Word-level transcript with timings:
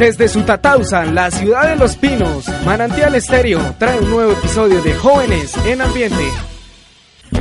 Desde 0.00 0.28
su 0.28 0.40
Tatausan, 0.44 1.14
la 1.14 1.30
ciudad 1.30 1.68
de 1.68 1.76
los 1.76 1.94
pinos, 1.94 2.46
Manantial 2.64 3.14
Estéreo 3.16 3.60
trae 3.78 3.98
un 3.98 4.08
nuevo 4.08 4.32
episodio 4.32 4.80
de 4.80 4.94
Jóvenes 4.94 5.54
en 5.66 5.82
Ambiente. 5.82 6.24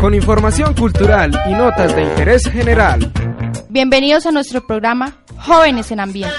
Con 0.01 0.13
información 0.13 0.73
cultural 0.73 1.31
y 1.49 1.53
notas 1.53 1.95
de 1.95 2.03
interés 2.03 2.43
general. 2.49 3.13
Bienvenidos 3.70 4.25
a 4.25 4.31
nuestro 4.31 4.67
programa 4.67 5.13
Jóvenes 5.38 5.89
en 5.91 6.02
Ambiente. 6.02 6.35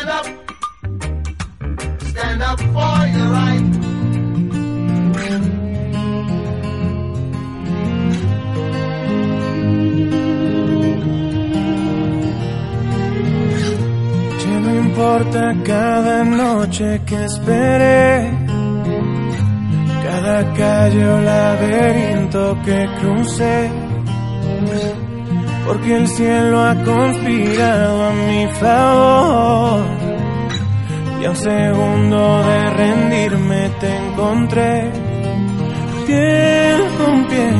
Importa 15.01 15.55
cada 15.65 16.25
noche 16.25 17.01
que 17.07 17.25
esperé, 17.25 18.31
cada 20.05 20.53
calle 20.53 21.05
o 21.09 21.21
laberinto 21.23 22.59
que 22.63 22.87
crucé, 23.01 23.71
porque 25.67 25.97
el 25.97 26.07
cielo 26.07 26.61
ha 26.61 26.75
conspirado 26.85 28.09
a 28.09 28.13
mi 28.13 28.47
favor. 28.61 29.81
Y 31.23 31.25
a 31.25 31.31
un 31.31 31.37
segundo 31.37 32.43
de 32.43 32.71
rendirme 32.71 33.71
te 33.81 33.97
encontré, 34.05 34.93
piel 36.07 36.81
con 36.99 37.27
piel. 37.27 37.59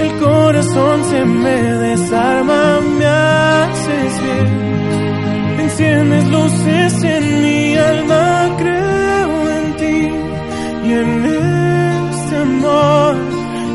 El 0.00 0.18
corazón 0.18 1.04
se 1.04 1.24
me 1.26 1.56
desarma, 1.86 2.80
me 2.98 3.06
haces 3.06 4.22
bien 4.22 5.11
Tienes 5.76 6.28
luces 6.28 7.02
en 7.02 7.42
mi 7.42 7.74
alma, 7.76 8.56
creo 8.58 9.50
en 9.56 9.76
ti 9.76 10.10
y 10.84 10.92
en 10.92 11.24
este 11.24 12.36
amor 12.36 13.16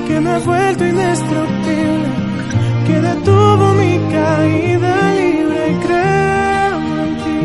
que 0.08 0.20
me 0.22 0.30
ha 0.30 0.40
vuelto 0.40 0.86
indestructible, 0.86 2.08
que 2.86 3.02
detuvo 3.02 3.74
mi 3.74 3.98
caída 4.12 5.12
libre 5.16 5.78
creo 5.86 6.78
en 7.04 7.14
ti 7.24 7.40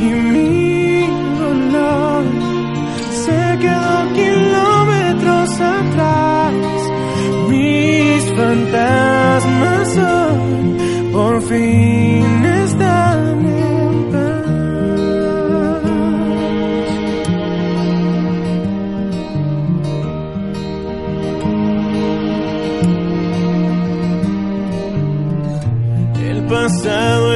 y 0.00 0.10
mi 0.32 1.06
dolor. 1.38 2.24
Se 3.24 3.58
quedó 3.60 4.12
kilómetros 4.14 5.60
atrás, 5.60 6.54
mis 7.48 8.22
fantasmas 8.32 9.98
hoy 9.98 11.12
por 11.12 11.42
fin 11.42 11.97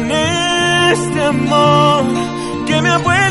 en 0.00 0.10
este 0.10 1.20
amor 1.22 2.04
que 2.66 2.82
me 2.82 2.90
ha 2.90 2.98
vuelto 2.98 3.23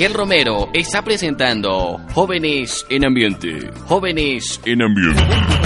Daniel 0.00 0.14
Romero 0.16 0.70
está 0.72 1.02
presentando 1.02 2.00
Jóvenes 2.14 2.86
en 2.88 3.04
Ambiente. 3.04 3.70
Jóvenes 3.86 4.58
en 4.64 4.80
Ambiente. 4.80 5.59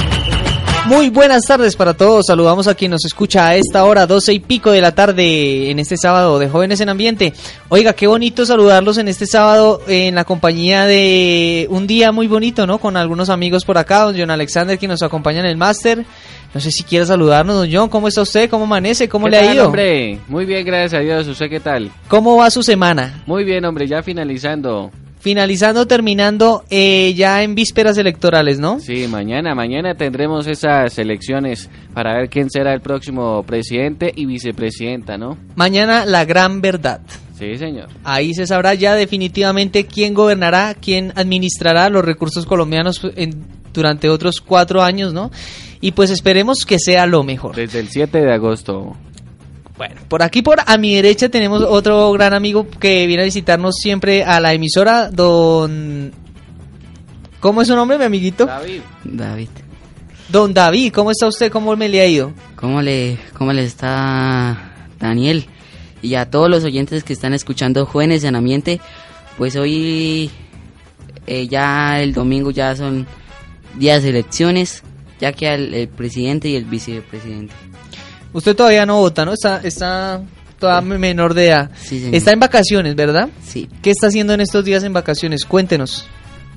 Muy 0.86 1.08
buenas 1.08 1.46
tardes 1.46 1.76
para 1.76 1.94
todos. 1.94 2.26
Saludamos 2.26 2.68
a 2.68 2.74
quien 2.74 2.90
nos 2.90 3.06
escucha 3.06 3.48
a 3.48 3.56
esta 3.56 3.84
hora, 3.84 4.06
doce 4.06 4.34
y 4.34 4.38
pico 4.38 4.70
de 4.70 4.82
la 4.82 4.92
tarde, 4.94 5.70
en 5.70 5.78
este 5.78 5.96
sábado 5.96 6.38
de 6.38 6.50
Jóvenes 6.50 6.78
en 6.80 6.90
Ambiente. 6.90 7.32
Oiga, 7.70 7.94
qué 7.94 8.06
bonito 8.06 8.44
saludarlos 8.44 8.98
en 8.98 9.08
este 9.08 9.26
sábado 9.26 9.80
en 9.88 10.14
la 10.14 10.24
compañía 10.24 10.84
de 10.84 11.66
un 11.70 11.86
día 11.86 12.12
muy 12.12 12.26
bonito, 12.26 12.66
¿no? 12.66 12.76
Con 12.76 12.98
algunos 12.98 13.30
amigos 13.30 13.64
por 13.64 13.78
acá, 13.78 14.00
don 14.00 14.14
John 14.18 14.30
Alexander, 14.30 14.78
que 14.78 14.86
nos 14.86 15.02
acompaña 15.02 15.40
en 15.40 15.46
el 15.46 15.56
máster. 15.56 16.04
No 16.52 16.60
sé 16.60 16.70
si 16.70 16.82
quiere 16.82 17.06
saludarnos, 17.06 17.56
don 17.56 17.68
John. 17.72 17.88
¿Cómo 17.88 18.08
está 18.08 18.20
usted? 18.20 18.50
¿Cómo 18.50 18.64
amanece? 18.64 19.08
¿Cómo 19.08 19.26
le 19.26 19.38
ha 19.38 19.54
ido? 19.54 19.66
hombre? 19.66 20.20
Muy 20.28 20.44
bien, 20.44 20.66
gracias 20.66 21.00
a 21.00 21.02
Dios. 21.02 21.26
¿Usted 21.26 21.48
qué 21.48 21.60
tal? 21.60 21.90
¿Cómo 22.08 22.36
va 22.36 22.50
su 22.50 22.62
semana? 22.62 23.22
Muy 23.26 23.44
bien, 23.44 23.64
hombre. 23.64 23.88
Ya 23.88 24.02
finalizando. 24.02 24.90
Finalizando, 25.24 25.86
terminando, 25.86 26.64
eh, 26.68 27.14
ya 27.14 27.42
en 27.42 27.54
vísperas 27.54 27.96
electorales, 27.96 28.58
¿no? 28.58 28.78
Sí, 28.78 29.08
mañana, 29.08 29.54
mañana 29.54 29.94
tendremos 29.94 30.46
esas 30.46 30.98
elecciones 30.98 31.70
para 31.94 32.12
ver 32.12 32.28
quién 32.28 32.50
será 32.50 32.74
el 32.74 32.82
próximo 32.82 33.42
presidente 33.44 34.12
y 34.14 34.26
vicepresidenta, 34.26 35.16
¿no? 35.16 35.38
Mañana 35.56 36.04
la 36.04 36.26
gran 36.26 36.60
verdad. 36.60 37.00
Sí, 37.38 37.56
señor. 37.56 37.88
Ahí 38.04 38.34
se 38.34 38.46
sabrá 38.46 38.74
ya 38.74 38.96
definitivamente 38.96 39.86
quién 39.86 40.12
gobernará, 40.12 40.74
quién 40.78 41.14
administrará 41.16 41.88
los 41.88 42.04
recursos 42.04 42.44
colombianos 42.44 43.00
durante 43.72 44.10
otros 44.10 44.42
cuatro 44.42 44.82
años, 44.82 45.14
¿no? 45.14 45.30
Y 45.80 45.92
pues 45.92 46.10
esperemos 46.10 46.66
que 46.66 46.78
sea 46.78 47.06
lo 47.06 47.22
mejor. 47.22 47.56
Desde 47.56 47.80
el 47.80 47.88
7 47.88 48.20
de 48.20 48.30
agosto. 48.30 48.94
Bueno, 49.76 50.00
por 50.08 50.22
aquí 50.22 50.42
por 50.42 50.58
a 50.64 50.78
mi 50.78 50.94
derecha 50.94 51.28
tenemos 51.28 51.62
otro 51.62 52.12
gran 52.12 52.32
amigo 52.32 52.68
que 52.68 53.06
viene 53.06 53.22
a 53.22 53.26
visitarnos 53.26 53.74
siempre 53.76 54.22
a 54.22 54.40
la 54.40 54.52
emisora, 54.52 55.10
don... 55.10 56.12
¿Cómo 57.40 57.60
es 57.60 57.68
su 57.68 57.74
nombre, 57.74 57.98
mi 57.98 58.04
amiguito? 58.04 58.46
David. 58.46 58.80
David. 59.02 59.48
Don 60.28 60.54
David, 60.54 60.92
¿cómo 60.92 61.10
está 61.10 61.26
usted? 61.26 61.50
¿Cómo 61.50 61.76
me 61.76 61.88
le 61.88 62.00
ha 62.00 62.06
ido? 62.06 62.32
¿Cómo 62.56 62.80
le, 62.80 63.18
cómo 63.36 63.52
le 63.52 63.64
está 63.64 64.88
Daniel? 64.98 65.46
Y 66.00 66.14
a 66.14 66.30
todos 66.30 66.48
los 66.48 66.64
oyentes 66.64 67.04
que 67.04 67.12
están 67.12 67.34
escuchando 67.34 67.84
Jóvenes 67.84 68.24
en 68.24 68.36
Ambiente, 68.36 68.80
pues 69.36 69.56
hoy 69.56 70.30
eh, 71.26 71.48
ya 71.48 72.00
el 72.00 72.14
domingo 72.14 72.50
ya 72.50 72.74
son 72.76 73.06
días 73.76 74.02
de 74.02 74.10
elecciones 74.10 74.82
ya 75.20 75.32
que 75.32 75.52
el 75.52 75.88
presidente 75.88 76.48
y 76.48 76.56
el 76.56 76.64
vicepresidente. 76.64 77.54
Usted 78.34 78.56
todavía 78.56 78.84
no 78.84 78.96
vota, 78.96 79.24
¿no? 79.24 79.32
Está, 79.32 79.60
está 79.62 80.20
toda 80.58 80.80
menor 80.80 81.34
de 81.34 81.46
edad. 81.46 81.70
Sí, 81.80 82.10
está 82.12 82.32
en 82.32 82.40
vacaciones, 82.40 82.96
¿verdad? 82.96 83.28
Sí. 83.46 83.68
¿Qué 83.80 83.90
está 83.90 84.08
haciendo 84.08 84.34
en 84.34 84.40
estos 84.40 84.64
días 84.64 84.82
en 84.82 84.92
vacaciones? 84.92 85.44
Cuéntenos. 85.44 86.04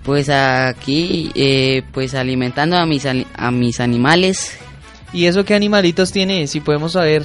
Pues 0.03 0.27
aquí, 0.29 1.31
eh, 1.35 1.83
pues 1.93 2.15
alimentando 2.15 2.77
a 2.77 2.85
mis, 2.87 3.05
a 3.05 3.51
mis 3.51 3.79
animales. 3.79 4.57
¿Y 5.13 5.25
eso 5.25 5.45
qué 5.45 5.53
animalitos 5.53 6.11
tiene? 6.11 6.47
Si 6.47 6.61
podemos 6.61 6.93
saber. 6.93 7.23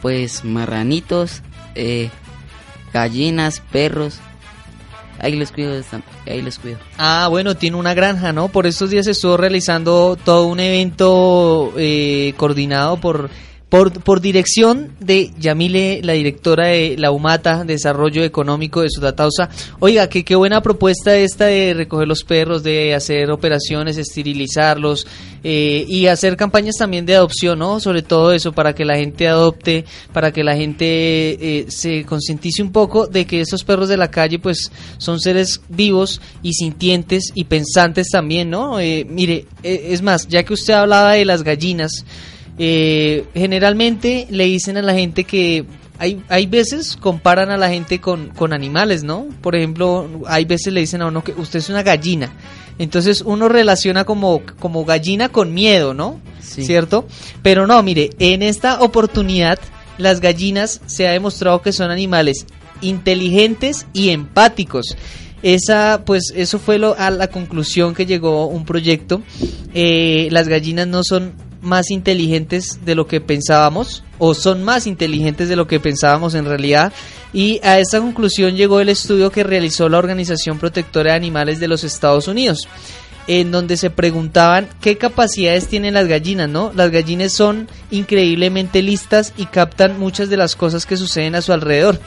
Pues 0.00 0.44
marranitos, 0.44 1.42
eh, 1.74 2.08
gallinas, 2.92 3.60
perros. 3.70 4.18
Ahí 5.18 5.34
los 5.36 5.50
cuido, 5.52 5.82
ahí 6.26 6.40
los 6.40 6.58
cuido. 6.58 6.78
Ah, 6.96 7.26
bueno, 7.28 7.56
tiene 7.56 7.76
una 7.76 7.92
granja, 7.92 8.32
¿no? 8.32 8.48
Por 8.48 8.66
estos 8.66 8.88
días 8.90 9.08
estuvo 9.08 9.36
realizando 9.36 10.16
todo 10.24 10.46
un 10.46 10.60
evento 10.60 11.74
eh, 11.76 12.32
coordinado 12.36 12.98
por 13.00 13.28
por, 13.68 14.00
por 14.02 14.20
dirección 14.20 14.92
de 14.98 15.30
Yamile, 15.38 16.00
la 16.02 16.14
directora 16.14 16.68
de 16.68 16.96
la 16.96 17.10
UMATA, 17.10 17.64
Desarrollo 17.64 18.24
Económico 18.24 18.80
de 18.80 18.88
Sudatausa. 18.90 19.50
Oiga, 19.78 20.08
que 20.08 20.24
qué 20.24 20.34
buena 20.36 20.62
propuesta 20.62 21.14
esta 21.16 21.46
de 21.46 21.74
recoger 21.74 22.08
los 22.08 22.24
perros, 22.24 22.62
de 22.62 22.94
hacer 22.94 23.30
operaciones, 23.30 23.98
esterilizarlos 23.98 25.06
eh, 25.44 25.84
y 25.86 26.06
hacer 26.06 26.36
campañas 26.36 26.76
también 26.76 27.04
de 27.04 27.16
adopción, 27.16 27.58
¿no? 27.58 27.78
Sobre 27.78 28.02
todo 28.02 28.32
eso, 28.32 28.52
para 28.52 28.74
que 28.74 28.86
la 28.86 28.96
gente 28.96 29.28
adopte, 29.28 29.84
para 30.14 30.32
que 30.32 30.42
la 30.42 30.56
gente 30.56 30.86
eh, 30.86 31.66
se 31.68 32.04
concientice 32.04 32.62
un 32.62 32.72
poco 32.72 33.06
de 33.06 33.26
que 33.26 33.42
esos 33.42 33.64
perros 33.64 33.90
de 33.90 33.98
la 33.98 34.10
calle, 34.10 34.38
pues, 34.38 34.72
son 34.96 35.20
seres 35.20 35.60
vivos 35.68 36.22
y 36.42 36.54
sintientes 36.54 37.32
y 37.34 37.44
pensantes 37.44 38.08
también, 38.10 38.48
¿no? 38.48 38.80
Eh, 38.80 39.06
mire, 39.08 39.44
es 39.62 40.00
más, 40.00 40.26
ya 40.26 40.42
que 40.42 40.54
usted 40.54 40.72
hablaba 40.72 41.12
de 41.12 41.26
las 41.26 41.42
gallinas, 41.42 42.04
eh, 42.58 43.24
generalmente 43.34 44.26
le 44.30 44.44
dicen 44.44 44.76
a 44.76 44.82
la 44.82 44.94
gente 44.94 45.24
que 45.24 45.64
hay, 45.98 46.22
hay 46.28 46.46
veces 46.46 46.96
comparan 46.96 47.50
a 47.50 47.56
la 47.56 47.68
gente 47.68 48.00
con, 48.00 48.28
con 48.28 48.52
animales, 48.52 49.02
¿no? 49.02 49.26
Por 49.40 49.56
ejemplo, 49.56 50.08
hay 50.26 50.44
veces 50.44 50.72
le 50.72 50.80
dicen 50.80 51.02
a 51.02 51.06
uno 51.06 51.24
que 51.24 51.32
usted 51.32 51.58
es 51.58 51.68
una 51.68 51.82
gallina. 51.82 52.32
Entonces 52.78 53.22
uno 53.26 53.48
relaciona 53.48 54.04
como, 54.04 54.42
como 54.60 54.84
gallina 54.84 55.28
con 55.28 55.52
miedo, 55.52 55.94
¿no? 55.94 56.20
¿Cierto? 56.40 57.06
Pero 57.42 57.66
no, 57.66 57.82
mire, 57.82 58.10
en 58.18 58.42
esta 58.42 58.80
oportunidad 58.80 59.58
las 59.98 60.20
gallinas 60.20 60.80
se 60.86 61.06
ha 61.06 61.12
demostrado 61.12 61.60
que 61.60 61.72
son 61.72 61.90
animales 61.90 62.46
inteligentes 62.80 63.86
y 63.92 64.10
empáticos. 64.10 64.96
Esa, 65.42 66.02
pues, 66.04 66.32
eso 66.34 66.58
fue 66.58 66.78
lo, 66.78 66.96
a 66.98 67.10
la 67.10 67.28
conclusión 67.28 67.94
que 67.94 68.06
llegó 68.06 68.46
un 68.46 68.64
proyecto. 68.64 69.22
Eh, 69.74 70.28
las 70.30 70.48
gallinas 70.48 70.86
no 70.86 71.02
son 71.04 71.32
más 71.68 71.90
inteligentes 71.90 72.84
de 72.84 72.94
lo 72.94 73.06
que 73.06 73.20
pensábamos 73.20 74.02
o 74.18 74.34
son 74.34 74.64
más 74.64 74.86
inteligentes 74.86 75.48
de 75.48 75.56
lo 75.56 75.68
que 75.68 75.78
pensábamos 75.78 76.34
en 76.34 76.46
realidad 76.46 76.92
y 77.32 77.60
a 77.62 77.78
esta 77.78 78.00
conclusión 78.00 78.56
llegó 78.56 78.80
el 78.80 78.88
estudio 78.88 79.30
que 79.30 79.44
realizó 79.44 79.88
la 79.88 79.98
Organización 79.98 80.58
Protectora 80.58 81.12
de 81.12 81.18
Animales 81.18 81.60
de 81.60 81.68
los 81.68 81.84
Estados 81.84 82.26
Unidos 82.26 82.66
en 83.28 83.50
donde 83.50 83.76
se 83.76 83.90
preguntaban 83.90 84.68
qué 84.80 84.96
capacidades 84.96 85.68
tienen 85.68 85.94
las 85.94 86.08
gallinas, 86.08 86.48
¿no? 86.48 86.72
Las 86.74 86.90
gallinas 86.90 87.34
son 87.34 87.68
increíblemente 87.90 88.82
listas 88.82 89.34
y 89.36 89.44
captan 89.44 89.98
muchas 89.98 90.30
de 90.30 90.38
las 90.38 90.56
cosas 90.56 90.86
que 90.86 90.96
suceden 90.96 91.34
a 91.34 91.42
su 91.42 91.52
alrededor. 91.52 92.00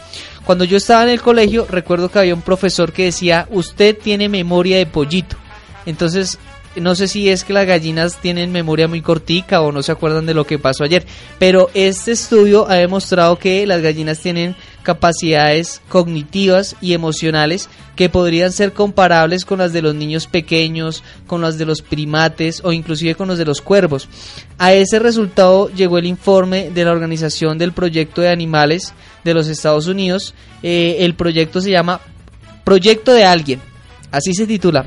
Cuando 0.46 0.66
yo 0.66 0.78
estaba 0.78 1.04
en 1.04 1.10
el 1.10 1.22
colegio, 1.22 1.68
recuerdo 1.70 2.10
que 2.10 2.18
había 2.18 2.34
un 2.34 2.42
profesor 2.42 2.92
que 2.92 3.06
decía, 3.06 3.48
usted 3.52 3.96
tiene 3.96 4.30
memoria 4.30 4.78
de 4.78 4.88
pollito. 4.88 5.38
Entonces, 5.86 6.40
no 6.76 6.96
sé 6.96 7.08
si 7.08 7.30
es 7.30 7.44
que 7.44 7.54
las 7.54 7.68
gallinas 7.68 8.18
tienen 8.18 8.52
memoria 8.52 8.88
muy 8.88 9.02
cortica 9.02 9.62
o 9.62 9.72
no 9.72 9.84
se 9.84 9.92
acuerdan 9.92 10.26
de 10.26 10.34
lo 10.34 10.46
que 10.46 10.60
pasó 10.60 10.84
ayer, 10.84 11.06
pero 11.38 11.70
este 11.74 12.12
estudio 12.12 12.70
ha 12.70 12.76
demostrado 12.76 13.38
que 13.38 13.66
las 13.68 13.82
gallinas 13.82 14.20
tienen 14.20 14.56
capacidades 14.84 15.82
cognitivas 15.90 16.76
y 16.82 16.94
emocionales 16.94 17.70
que 17.96 18.10
podrían 18.10 18.52
ser 18.52 18.74
comparables 18.74 19.46
con 19.46 19.60
las 19.60 19.74
de 19.74 19.82
los 19.82 19.96
niños 19.96 20.28
pequeños, 20.28 21.04
con 21.28 21.42
las 21.42 21.58
de 21.58 21.66
los 21.66 21.82
primates 21.82 22.62
o 22.64 22.72
inclusive 22.72 23.16
con 23.16 23.28
los 23.28 23.38
de 23.38 23.46
los 23.46 23.62
cuervos. 23.62 24.08
A 24.58 24.74
ese 24.74 25.00
resultado 25.00 25.70
llegó 25.70 25.98
el 25.98 26.06
informe 26.06 26.72
de 26.72 26.86
la 26.86 26.92
Organización 26.92 27.58
del 27.58 27.74
Proyecto 27.74 28.22
de 28.22 28.30
Animales 28.30 28.94
de 29.24 29.34
los 29.34 29.48
Estados 29.48 29.88
Unidos. 29.88 30.34
Eh, 30.64 30.98
el 31.00 31.16
proyecto 31.16 31.62
se 31.62 31.72
llama 31.72 32.00
Proyecto 32.64 33.14
de 33.14 33.26
Alguien, 33.26 33.62
así 34.12 34.34
se 34.34 34.48
titula 34.48 34.86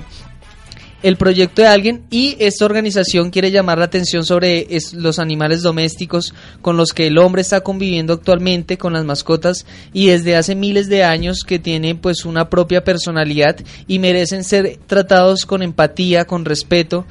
el 1.04 1.18
proyecto 1.18 1.60
de 1.60 1.68
alguien 1.68 2.02
y 2.10 2.34
esta 2.38 2.64
organización 2.64 3.28
quiere 3.28 3.50
llamar 3.50 3.76
la 3.76 3.84
atención 3.84 4.24
sobre 4.24 4.66
los 4.94 5.18
animales 5.18 5.60
domésticos 5.60 6.32
con 6.62 6.78
los 6.78 6.92
que 6.94 7.08
el 7.08 7.18
hombre 7.18 7.42
está 7.42 7.60
conviviendo 7.60 8.14
actualmente 8.14 8.78
con 8.78 8.94
las 8.94 9.04
mascotas 9.04 9.66
y 9.92 10.06
desde 10.06 10.34
hace 10.34 10.54
miles 10.54 10.88
de 10.88 11.04
años 11.04 11.44
que 11.46 11.58
tienen 11.58 11.98
pues 11.98 12.24
una 12.24 12.48
propia 12.48 12.84
personalidad 12.84 13.56
y 13.86 13.98
merecen 13.98 14.44
ser 14.44 14.78
tratados 14.86 15.44
con 15.44 15.62
empatía, 15.62 16.24
con 16.24 16.46
respeto, 16.46 17.04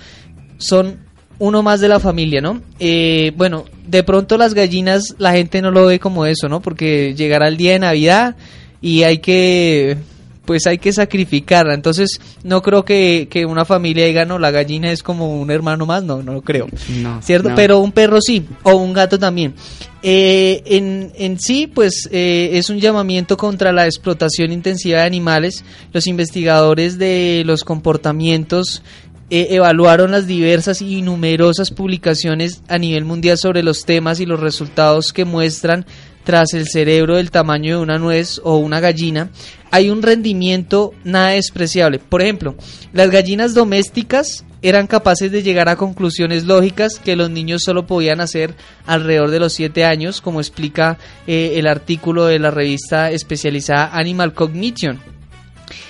son 0.57 0.97
uno 1.37 1.61
más 1.61 1.79
de 1.79 1.89
la 1.89 1.99
familia, 1.99 2.41
¿no? 2.41 2.63
Eh, 2.79 3.31
bueno, 3.35 3.65
de 3.85 4.01
pronto 4.01 4.39
las 4.39 4.55
gallinas 4.55 5.13
la 5.19 5.33
gente 5.33 5.61
no 5.61 5.69
lo 5.69 5.85
ve 5.85 5.99
como 5.99 6.25
eso, 6.25 6.49
¿no? 6.49 6.61
Porque 6.61 7.13
llegará 7.13 7.47
el 7.47 7.57
día 7.57 7.73
de 7.73 7.79
Navidad 7.79 8.35
y 8.81 9.03
hay 9.03 9.19
que 9.19 9.97
pues 10.45 10.67
hay 10.67 10.77
que 10.77 10.91
sacrificarla. 10.91 11.73
Entonces, 11.73 12.19
no 12.43 12.61
creo 12.61 12.83
que, 12.83 13.27
una 13.47 13.65
familia 13.65 14.05
diga, 14.05 14.25
no, 14.25 14.39
la 14.39 14.51
gallina 14.51 14.91
es 14.91 15.03
como 15.03 15.39
un 15.39 15.51
hermano 15.51 15.85
más, 15.85 16.03
no, 16.03 16.21
no 16.21 16.33
lo 16.33 16.41
creo. 16.41 16.67
No, 17.01 17.21
¿Cierto? 17.21 17.51
Pero 17.55 17.79
un 17.79 17.91
perro 17.91 18.19
sí, 18.21 18.45
o 18.63 18.75
un 18.75 18.93
gato 18.93 19.17
también. 19.17 19.53
Eh, 20.01 20.61
en, 20.65 21.13
en, 21.15 21.39
sí, 21.39 21.67
pues 21.67 22.09
eh, 22.11 22.51
es 22.53 22.69
un 22.69 22.79
llamamiento 22.79 23.37
contra 23.37 23.71
la 23.71 23.85
explotación 23.85 24.51
intensiva 24.51 24.99
de 24.99 25.05
animales. 25.05 25.63
Los 25.93 26.07
investigadores 26.07 26.97
de 26.97 27.43
los 27.45 27.63
comportamientos 27.63 28.83
eh, 29.29 29.47
evaluaron 29.51 30.11
las 30.11 30.27
diversas 30.27 30.81
y 30.81 31.01
numerosas 31.01 31.71
publicaciones 31.71 32.61
a 32.67 32.77
nivel 32.77 33.05
mundial 33.05 33.37
sobre 33.37 33.63
los 33.63 33.85
temas 33.85 34.19
y 34.19 34.25
los 34.25 34.39
resultados 34.39 35.13
que 35.13 35.25
muestran 35.25 35.85
tras 36.23 36.53
el 36.53 36.67
cerebro 36.67 37.17
del 37.17 37.31
tamaño 37.31 37.77
de 37.77 37.83
una 37.83 37.97
nuez 37.97 38.39
o 38.43 38.57
una 38.57 38.79
gallina, 38.79 39.29
hay 39.71 39.89
un 39.89 40.01
rendimiento 40.01 40.93
nada 41.03 41.29
despreciable. 41.29 41.99
Por 41.99 42.21
ejemplo, 42.21 42.55
las 42.93 43.09
gallinas 43.09 43.53
domésticas 43.53 44.45
eran 44.61 44.87
capaces 44.87 45.31
de 45.31 45.43
llegar 45.43 45.67
a 45.67 45.75
conclusiones 45.75 46.45
lógicas 46.45 46.97
que 46.97 47.17
los 47.17 47.29
niños 47.29 47.63
solo 47.63 47.85
podían 47.85 48.21
hacer 48.21 48.55
alrededor 48.85 49.29
de 49.29 49.39
los 49.39 49.53
7 49.53 49.83
años, 49.83 50.21
como 50.21 50.39
explica 50.39 50.97
eh, 51.27 51.53
el 51.57 51.67
artículo 51.67 52.25
de 52.25 52.39
la 52.39 52.49
revista 52.49 53.11
especializada 53.11 53.89
Animal 53.93 54.33
Cognition. 54.33 54.99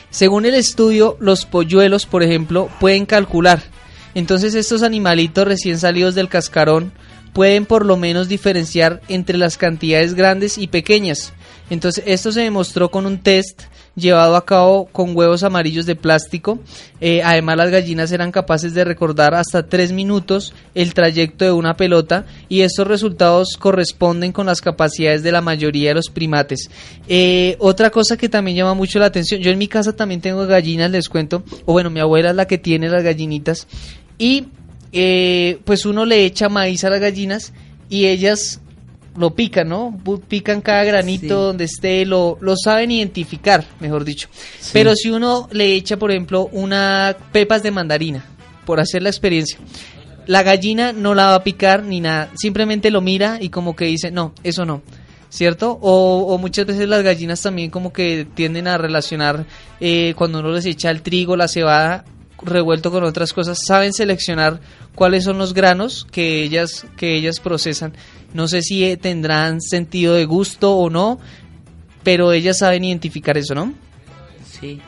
Según 0.10 0.46
el 0.46 0.56
estudio, 0.56 1.18
los 1.20 1.46
polluelos, 1.46 2.06
por 2.06 2.24
ejemplo, 2.24 2.70
pueden 2.80 3.06
calcular. 3.06 3.62
Entonces 4.16 4.54
estos 4.56 4.84
animalitos 4.84 5.48
recién 5.48 5.80
salidos 5.80 6.16
del 6.16 6.30
cascarón 6.30 6.94
pueden 7.34 7.66
por 7.66 7.86
lo 7.86 7.98
menos 7.98 8.28
diferenciar 8.30 9.02
entre 9.08 9.38
las 9.38 9.58
cantidades 9.58 10.14
grandes 10.14 10.58
y 10.58 10.68
pequeñas. 10.68 11.34
Entonces 11.70 12.04
esto 12.08 12.32
se 12.32 12.42
demostró 12.42 12.90
con 12.90 13.06
un 13.06 13.20
test 13.20 13.64
llevado 13.96 14.36
a 14.36 14.46
cabo 14.46 14.86
con 14.86 15.16
huevos 15.16 15.44
amarillos 15.44 15.86
de 15.86 15.96
plástico. 15.96 16.60
Eh, 17.00 17.22
además 17.24 17.58
las 17.58 17.72
gallinas 17.72 18.12
eran 18.12 18.32
capaces 18.32 18.74
de 18.74 18.84
recordar 18.84 19.34
hasta 19.34 19.68
tres 19.68 19.92
minutos 19.92 20.54
el 20.74 20.94
trayecto 20.94 21.46
de 21.46 21.52
una 21.52 21.76
pelota 21.76 22.26
y 22.50 22.62
estos 22.62 22.88
resultados 22.88 23.58
corresponden 23.58 24.32
con 24.32 24.46
las 24.46 24.62
capacidades 24.62 25.24
de 25.24 25.32
la 25.32 25.42
mayoría 25.42 25.90
de 25.90 25.96
los 25.96 26.10
primates. 26.10 26.70
Eh, 27.08 27.56
otra 27.60 27.90
cosa 27.90 28.18
que 28.18 28.30
también 28.30 28.58
llama 28.58 28.74
mucho 28.74 29.00
la 29.00 29.06
atención, 29.06 29.42
yo 29.42 29.52
en 29.52 29.58
mi 29.58 29.68
casa 29.68 29.96
también 29.96 30.22
tengo 30.22 30.46
gallinas, 30.46 30.92
les 30.92 31.10
cuento, 31.10 31.44
o 31.66 31.74
bueno, 31.74 31.90
mi 31.90 32.00
abuela 32.00 32.32
es 32.32 32.36
la 32.36 32.48
que 32.48 32.58
tiene 32.58 32.90
las 32.90 33.04
gallinitas 33.04 33.68
y 34.18 34.46
eh, 34.94 35.60
pues 35.66 35.86
uno 35.86 36.06
le 36.06 36.24
echa 36.24 36.48
maíz 36.48 36.84
a 36.84 36.90
las 36.90 37.02
gallinas 37.02 37.52
y 37.90 38.06
ellas 38.06 38.62
lo 39.16 39.36
pican, 39.36 39.70
¿no? 39.70 40.00
Pican 40.28 40.62
cada 40.62 40.84
granito 40.84 41.42
donde 41.42 41.66
esté, 41.66 42.06
lo, 42.06 42.38
lo 42.42 42.56
saben 42.56 42.92
identificar, 42.92 43.66
mejor 43.80 44.06
dicho. 44.06 44.28
Pero 44.72 44.96
si 44.96 45.10
uno 45.10 45.48
le 45.52 45.74
echa, 45.74 45.98
por 45.98 46.12
ejemplo, 46.12 46.50
una 46.52 47.16
pepas 47.32 47.64
de 47.64 47.72
mandarina, 47.72 48.26
por 48.66 48.80
hacer 48.80 49.04
la 49.04 49.10
experiencia, 49.10 49.60
la 50.26 50.44
gallina 50.44 50.94
no 50.94 51.16
la 51.16 51.28
va 51.28 51.36
a 51.36 51.44
picar 51.44 51.84
ni 51.84 52.00
nada, 52.00 52.30
simplemente 52.36 52.92
lo 52.92 53.02
mira 53.02 53.38
y 53.42 53.50
como 53.50 53.76
que 53.76 53.86
dice, 53.86 54.12
no, 54.12 54.34
eso 54.44 54.66
no. 54.66 54.82
¿Cierto? 55.30 55.80
O, 55.82 56.28
o 56.28 56.38
muchas 56.38 56.68
veces 56.68 56.88
las 56.88 57.02
gallinas 57.02 57.42
también 57.42 57.72
como 57.72 57.92
que 57.92 58.28
tienden 58.36 58.68
a 58.68 58.78
relacionar 58.78 59.48
eh, 59.80 60.14
cuando 60.16 60.42
uno 60.42 60.52
les 60.52 60.68
echa 60.68 60.92
el 60.92 61.02
trigo, 61.02 61.36
la 61.36 61.48
cebada, 61.48 62.06
revuelto 62.46 62.92
con 62.92 63.04
otras 63.04 63.34
cosas, 63.34 63.60
saben 63.66 63.94
seleccionar 63.94 64.60
cuáles 64.96 65.24
son 65.24 65.38
los 65.38 65.54
granos 65.54 66.08
que 66.12 66.44
ellas, 66.44 66.86
que 66.98 67.16
ellas 67.16 67.40
procesan. 67.40 67.94
No 68.34 68.48
sé 68.48 68.62
si 68.62 68.84
eh, 68.84 68.98
tendrán 68.98 69.62
sentido 69.62 70.16
de 70.16 70.26
gusto 70.26 70.76
o 70.76 70.90
no, 70.90 71.20
pero 72.04 72.32
ellas 72.32 72.60
saben 72.60 72.84
identificar 72.84 73.38
eso, 73.38 73.56
¿no? 73.56 73.74
Sí. 74.60 74.82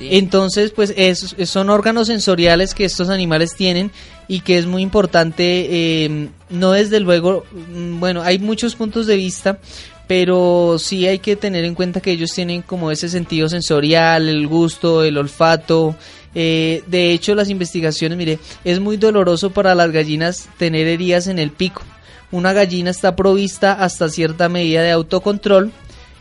Entonces, 0.00 0.70
pues 0.70 0.94
esos 0.96 1.34
son 1.48 1.70
órganos 1.70 2.06
sensoriales 2.06 2.74
que 2.74 2.84
estos 2.84 3.08
animales 3.08 3.54
tienen 3.56 3.90
y 4.28 4.40
que 4.40 4.58
es 4.58 4.66
muy 4.66 4.82
importante, 4.82 6.04
em, 6.04 6.28
no 6.50 6.72
desde 6.72 7.00
luego, 7.00 7.44
mm, 7.52 7.98
bueno, 7.98 8.22
hay 8.22 8.38
muchos 8.38 8.74
puntos 8.74 9.06
de 9.06 9.16
vista, 9.16 9.58
pero 10.06 10.76
sí 10.78 11.06
hay 11.06 11.18
que 11.18 11.36
tener 11.36 11.64
en 11.64 11.74
cuenta 11.74 12.00
que 12.00 12.12
ellos 12.12 12.30
tienen 12.32 12.62
como 12.62 12.90
ese 12.90 13.08
sentido 13.08 13.48
sensorial, 13.48 14.28
el 14.28 14.46
gusto, 14.46 15.02
el 15.02 15.18
olfato, 15.18 15.96
eh, 16.34 16.82
de 16.86 17.12
hecho, 17.12 17.34
las 17.34 17.48
investigaciones, 17.48 18.18
mire, 18.18 18.38
es 18.64 18.80
muy 18.80 18.96
doloroso 18.96 19.50
para 19.50 19.74
las 19.74 19.90
gallinas 19.90 20.48
tener 20.58 20.86
heridas 20.86 21.26
en 21.26 21.38
el 21.38 21.50
pico. 21.50 21.82
Una 22.30 22.52
gallina 22.52 22.90
está 22.90 23.16
provista 23.16 23.72
hasta 23.72 24.08
cierta 24.08 24.48
medida 24.48 24.82
de 24.82 24.90
autocontrol 24.90 25.72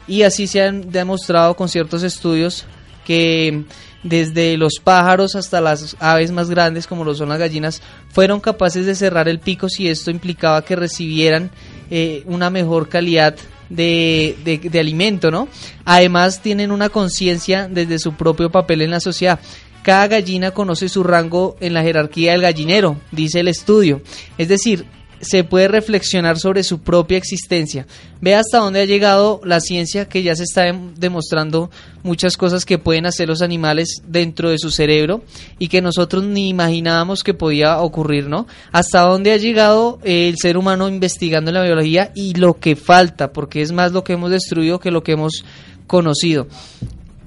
y 0.08 0.22
así 0.24 0.48
se 0.48 0.62
han 0.62 0.90
demostrado 0.90 1.56
con 1.56 1.68
ciertos 1.68 2.04
estudios 2.04 2.66
que 3.06 3.66
desde 4.04 4.56
los 4.58 4.76
pájaros 4.82 5.36
hasta 5.36 5.60
las 5.60 5.98
aves 6.00 6.32
más 6.32 6.50
grandes 6.50 6.88
como 6.88 7.04
lo 7.04 7.14
son 7.14 7.30
las 7.30 7.40
gallinas 7.40 7.82
fueron 8.10 8.40
capaces 8.40 8.86
de 8.86 8.96
cerrar 8.96 9.28
el 9.28 9.40
pico 9.40 9.68
si 9.68 9.90
esto 9.90 10.12
implicaba 10.12 10.64
que 10.64 10.76
recibieran 10.78 11.52
eh, 11.90 12.24
una 12.26 12.50
mejor 12.50 12.88
calidad 12.88 13.36
de, 13.70 14.38
de, 14.46 14.58
de 14.60 14.80
alimento, 14.80 15.30
¿no? 15.30 15.48
Además 15.84 16.42
tienen 16.42 16.72
una 16.72 16.90
conciencia 16.90 17.68
desde 17.68 18.00
su 18.00 18.14
propio 18.14 18.50
papel 18.50 18.82
en 18.82 18.92
la 18.92 19.00
sociedad. 19.00 19.40
Cada 19.88 20.10
gallina 20.10 20.52
conoce 20.52 20.90
su 20.90 21.02
rango 21.02 21.56
en 21.62 21.74
la 21.74 21.82
jerarquía 21.82 22.34
del 22.34 22.42
gallinero, 22.42 22.98
dice 23.14 23.40
el 23.40 23.48
estudio. 23.48 24.02
Es 24.38 24.50
decir, 24.50 24.86
se 25.22 25.46
puede 25.46 25.70
reflexionar 25.70 26.38
sobre 26.40 26.64
su 26.64 26.80
propia 26.82 27.18
existencia. 27.18 27.88
Ve 28.20 28.36
hasta 28.36 28.58
dónde 28.58 28.82
ha 28.82 28.86
llegado 28.86 29.40
la 29.46 29.62
ciencia 29.62 30.10
que 30.10 30.24
ya 30.24 30.36
se 30.36 30.44
está 30.44 30.66
dem- 30.66 30.94
demostrando 30.96 31.72
muchas 32.04 32.36
cosas 32.36 32.66
que 32.66 32.78
pueden 32.80 33.06
hacer 33.06 33.30
los 33.30 33.42
animales 33.42 34.02
dentro 34.06 34.50
de 34.50 34.58
su 34.60 34.72
cerebro 34.72 35.24
y 35.58 35.70
que 35.70 35.82
nosotros 35.82 36.22
ni 36.26 36.50
imaginábamos 36.50 37.24
que 37.24 37.34
podía 37.34 37.80
ocurrir, 37.80 38.28
¿no? 38.28 38.46
Hasta 38.74 39.04
dónde 39.04 39.32
ha 39.32 39.38
llegado 39.38 40.00
eh, 40.04 40.28
el 40.28 40.36
ser 40.38 40.58
humano 40.58 40.90
investigando 40.90 41.50
la 41.54 41.64
biología 41.64 42.12
y 42.14 42.34
lo 42.34 42.60
que 42.60 42.76
falta, 42.76 43.32
porque 43.32 43.62
es 43.62 43.72
más 43.72 43.94
lo 43.94 44.04
que 44.04 44.12
hemos 44.12 44.32
destruido 44.32 44.82
que 44.82 44.92
lo 44.92 45.02
que 45.02 45.14
hemos 45.14 45.46
conocido. 45.88 46.48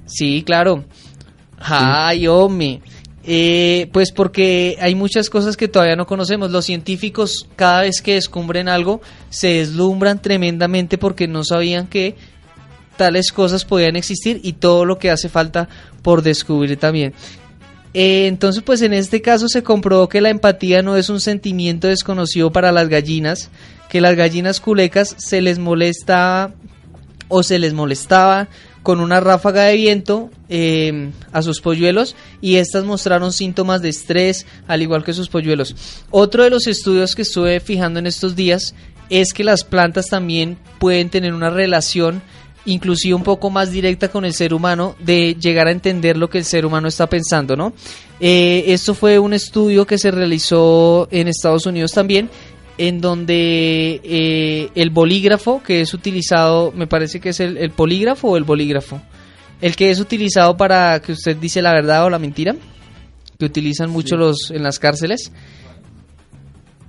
Sí, 0.05 0.43
claro. 0.45 0.85
Ay, 1.63 2.27
hombre. 2.27 2.81
Eh, 3.23 3.87
pues 3.93 4.11
porque 4.11 4.77
hay 4.81 4.95
muchas 4.95 5.29
cosas 5.29 5.55
que 5.55 5.67
todavía 5.67 5.95
no 5.95 6.07
conocemos. 6.07 6.51
Los 6.51 6.65
científicos 6.65 7.47
cada 7.55 7.81
vez 7.81 8.01
que 8.01 8.15
descubren 8.15 8.67
algo 8.67 9.01
se 9.29 9.47
deslumbran 9.47 10.21
tremendamente 10.21 10.97
porque 10.97 11.27
no 11.27 11.43
sabían 11.43 11.87
que 11.87 12.15
tales 12.97 13.31
cosas 13.31 13.65
podían 13.65 13.95
existir 13.95 14.39
y 14.43 14.53
todo 14.53 14.85
lo 14.85 14.97
que 14.97 15.11
hace 15.11 15.29
falta 15.29 15.69
por 16.01 16.21
descubrir 16.23 16.77
también. 16.77 17.13
Eh, 17.93 18.27
entonces, 18.27 18.63
pues 18.63 18.81
en 18.81 18.93
este 18.93 19.21
caso 19.21 19.47
se 19.49 19.63
comprobó 19.63 20.07
que 20.07 20.21
la 20.21 20.29
empatía 20.29 20.81
no 20.81 20.95
es 20.95 21.09
un 21.09 21.19
sentimiento 21.19 21.87
desconocido 21.87 22.51
para 22.51 22.71
las 22.71 22.87
gallinas, 22.87 23.49
que 23.89 24.01
las 24.01 24.15
gallinas 24.15 24.59
culecas 24.59 25.15
se 25.17 25.41
les 25.41 25.59
molesta 25.59 26.53
o 27.27 27.43
se 27.43 27.59
les 27.59 27.73
molestaba 27.73 28.47
con 28.83 28.99
una 28.99 29.19
ráfaga 29.19 29.63
de 29.63 29.75
viento 29.75 30.29
eh, 30.49 31.11
a 31.31 31.41
sus 31.41 31.61
polluelos 31.61 32.15
y 32.41 32.55
estas 32.55 32.83
mostraron 32.83 33.31
síntomas 33.31 33.81
de 33.81 33.89
estrés 33.89 34.45
al 34.67 34.81
igual 34.81 35.03
que 35.03 35.13
sus 35.13 35.29
polluelos. 35.29 35.75
Otro 36.09 36.43
de 36.43 36.49
los 36.49 36.67
estudios 36.67 37.15
que 37.15 37.21
estuve 37.21 37.59
fijando 37.59 37.99
en 37.99 38.07
estos 38.07 38.35
días 38.35 38.73
es 39.09 39.33
que 39.33 39.43
las 39.43 39.63
plantas 39.63 40.07
también 40.07 40.57
pueden 40.79 41.09
tener 41.09 41.33
una 41.33 41.49
relación 41.49 42.21
inclusive 42.65 43.15
un 43.15 43.23
poco 43.23 43.49
más 43.49 43.71
directa 43.71 44.09
con 44.09 44.23
el 44.25 44.33
ser 44.33 44.53
humano 44.53 44.95
de 44.99 45.35
llegar 45.35 45.67
a 45.67 45.71
entender 45.71 46.17
lo 46.17 46.29
que 46.29 46.37
el 46.37 46.45
ser 46.45 46.65
humano 46.65 46.87
está 46.87 47.07
pensando, 47.07 47.55
¿no? 47.55 47.73
Eh, 48.19 48.65
esto 48.67 48.93
fue 48.93 49.17
un 49.17 49.33
estudio 49.33 49.87
que 49.87 49.97
se 49.97 50.11
realizó 50.11 51.07
en 51.11 51.27
Estados 51.27 51.65
Unidos 51.65 51.91
también 51.91 52.29
en 52.77 53.01
donde 53.01 54.01
eh, 54.03 54.69
el 54.75 54.89
bolígrafo 54.89 55.61
que 55.63 55.81
es 55.81 55.93
utilizado, 55.93 56.71
me 56.71 56.87
parece 56.87 57.19
que 57.19 57.29
es 57.29 57.39
el, 57.39 57.57
el 57.57 57.71
polígrafo 57.71 58.29
o 58.29 58.37
el 58.37 58.43
bolígrafo, 58.43 59.01
el 59.61 59.75
que 59.75 59.91
es 59.91 59.99
utilizado 59.99 60.57
para 60.57 61.01
que 61.01 61.11
usted 61.11 61.37
dice 61.37 61.61
la 61.61 61.73
verdad 61.73 62.05
o 62.05 62.09
la 62.09 62.19
mentira, 62.19 62.55
que 63.37 63.45
utilizan 63.45 63.89
mucho 63.89 64.17
los 64.17 64.51
en 64.51 64.63
las 64.63 64.79
cárceles. 64.79 65.31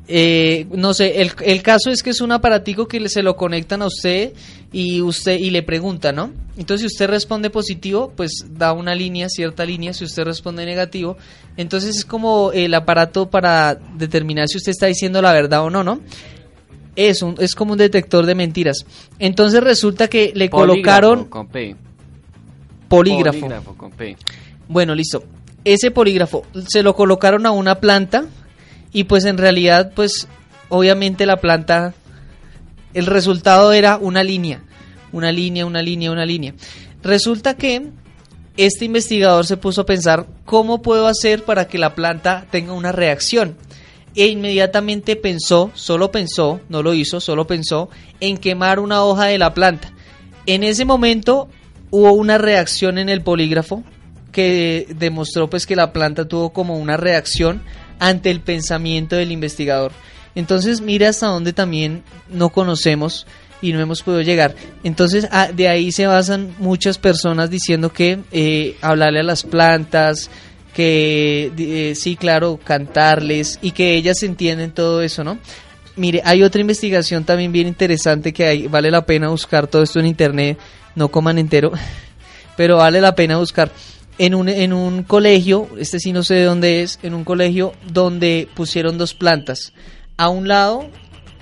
Eh, 0.09 0.67
no 0.73 0.93
sé, 0.95 1.23
el, 1.23 1.33
el 1.45 1.63
caso 1.63 1.91
es 1.91 2.03
que 2.03 2.11
es 2.11 2.21
un 2.21 2.33
aparatico 2.33 2.87
que 2.87 3.09
se 3.09 3.23
lo 3.23 3.37
conectan 3.37 3.83
a 3.83 3.87
usted 3.87 4.33
y 4.73 5.03
usted 5.03 5.39
y 5.39 5.51
le 5.51 5.63
pregunta, 5.63 6.13
¿no? 6.13 6.31
Entonces 6.57 6.81
si 6.81 6.87
usted 6.87 7.09
responde 7.09 7.51
positivo, 7.51 8.13
pues 8.17 8.47
da 8.49 8.73
una 8.73 8.95
línea, 8.95 9.29
cierta 9.29 9.65
línea, 9.65 9.93
si 9.93 10.05
usted 10.05 10.25
responde 10.25 10.65
negativo, 10.65 11.17
entonces 11.57 11.97
es 11.97 12.05
como 12.05 12.53
el 12.53 12.73
aparato 12.75 13.29
para 13.31 13.75
determinar 13.75 14.49
si 14.49 14.57
usted 14.57 14.73
está 14.73 14.87
diciendo 14.87 15.21
la 15.23 15.33
verdad 15.33 15.63
o 15.63 15.71
no, 15.71 15.85
¿no? 15.85 16.01
Es, 16.97 17.23
un, 17.23 17.37
es 17.39 17.55
como 17.55 17.73
un 17.73 17.79
detector 17.79 18.27
de 18.27 18.35
mentiras. 18.35 18.85
Entonces 19.19 19.63
resulta 19.63 20.09
que 20.09 20.33
le 20.35 20.51
colocaron 20.51 21.27
con 21.27 21.49
P. 21.49 21.75
polígrafo. 22.89 23.41
Polígrafo 23.41 23.75
con 23.77 23.91
P. 23.93 24.17
Bueno, 24.69 24.95
listo. 24.95 25.23
Ese 25.65 25.91
polígrafo 25.91 26.45
se 26.69 26.83
lo 26.83 26.95
colocaron 26.95 27.47
a 27.47 27.51
una 27.51 27.77
planta 27.77 28.27
y 28.93 29.05
pues 29.05 29.25
en 29.25 29.39
realidad 29.39 29.93
pues 29.95 30.29
obviamente 30.69 31.25
la 31.25 31.37
planta 31.37 31.95
el 32.95 33.07
resultado 33.07 33.73
era 33.73 33.97
una 33.97 34.23
línea, 34.23 34.63
una 35.13 35.33
línea, 35.33 35.67
una 35.67 35.83
línea, 35.83 36.11
una 36.11 36.27
línea. 36.27 36.55
Resulta 37.03 37.57
que 37.57 37.91
este 38.57 38.85
investigador 38.85 39.47
se 39.47 39.57
puso 39.57 39.83
a 39.83 39.87
pensar 39.87 40.27
cómo 40.45 40.83
puedo 40.83 41.07
hacer 41.07 41.45
para 41.45 41.67
que 41.69 41.79
la 41.79 41.95
planta 41.95 42.47
tenga 42.51 42.73
una 42.73 42.93
reacción. 42.93 43.57
E 44.15 44.27
inmediatamente 44.27 45.17
pensó, 45.17 45.71
solo 45.75 46.11
pensó, 46.11 46.61
no 46.69 46.83
lo 46.83 46.93
hizo, 46.93 47.21
solo 47.21 47.47
pensó 47.47 47.89
en 48.21 48.37
quemar 48.37 48.79
una 48.79 49.03
hoja 49.05 49.25
de 49.27 49.39
la 49.39 49.55
planta. 49.55 49.91
En 50.45 50.65
ese 50.65 50.85
momento 50.85 51.49
hubo 51.91 52.13
una 52.13 52.37
reacción 52.37 52.99
en 52.99 53.09
el 53.09 53.23
polígrafo 53.23 53.85
que 54.33 54.87
demostró 54.97 55.49
pues 55.49 55.67
que 55.67 55.77
la 55.77 55.93
planta 55.93 56.27
tuvo 56.27 56.53
como 56.53 56.77
una 56.77 56.97
reacción 56.97 57.63
ante 57.99 58.31
el 58.31 58.41
pensamiento 58.41 59.17
del 59.17 59.33
investigador. 59.33 59.93
Entonces 60.35 60.81
mira 60.81 61.09
hasta 61.09 61.27
dónde 61.27 61.53
también 61.53 62.03
no 62.29 62.51
conocemos 62.51 63.27
y 63.61 63.73
no 63.73 63.81
hemos 63.81 64.03
podido 64.03 64.23
llegar. 64.23 64.55
Entonces 64.85 65.29
ah, 65.31 65.51
de 65.53 65.69
ahí 65.69 65.93
se 65.93 66.07
basan 66.07 66.55
muchas 66.59 66.99
personas 66.99 67.51
diciendo 67.51 67.93
que 67.93 68.21
eh, 68.33 68.77
hablarle 68.81 69.21
a 69.21 69.25
las 69.25 69.45
plantas, 69.45 70.31
que 70.75 71.53
eh, 71.57 71.95
sí, 71.95 72.17
claro, 72.17 72.59
cantarles 72.63 73.59
y 73.63 73.73
que 73.73 73.95
ellas 73.95 74.23
entienden 74.23 74.73
todo 74.73 75.03
eso, 75.03 75.23
¿no? 75.23 75.39
Mire, 75.95 76.23
hay 76.25 76.43
otra 76.43 76.61
investigación 76.61 77.25
también 77.25 77.53
bien 77.53 77.69
interesante 77.69 78.33
que 78.33 78.47
hay, 78.47 78.67
vale 78.67 78.91
la 78.91 79.05
pena 79.05 79.29
buscar 79.29 79.67
todo 79.67 79.83
esto 79.83 80.01
en 80.01 80.07
internet, 80.07 80.59
no 80.95 81.09
coman 81.09 81.39
entero, 81.39 81.73
pero 82.57 82.79
vale 82.79 83.01
la 83.01 83.15
pena 83.15 83.37
buscar. 83.37 83.71
En 84.19 84.35
un, 84.35 84.49
en 84.49 84.73
un 84.73 85.05
colegio, 85.05 85.69
este 85.79 85.99
sí 85.99 86.13
no 86.13 86.23
sé 86.23 86.35
de 86.35 86.45
dónde 86.45 86.83
es, 86.83 86.99
en 87.03 87.15
un 87.15 87.25
colegio 87.25 87.73
donde 87.91 88.49
pusieron 88.55 88.99
dos 88.99 89.15
plantas. 89.15 89.73
A 90.17 90.29
un 90.29 90.49
lado 90.49 90.89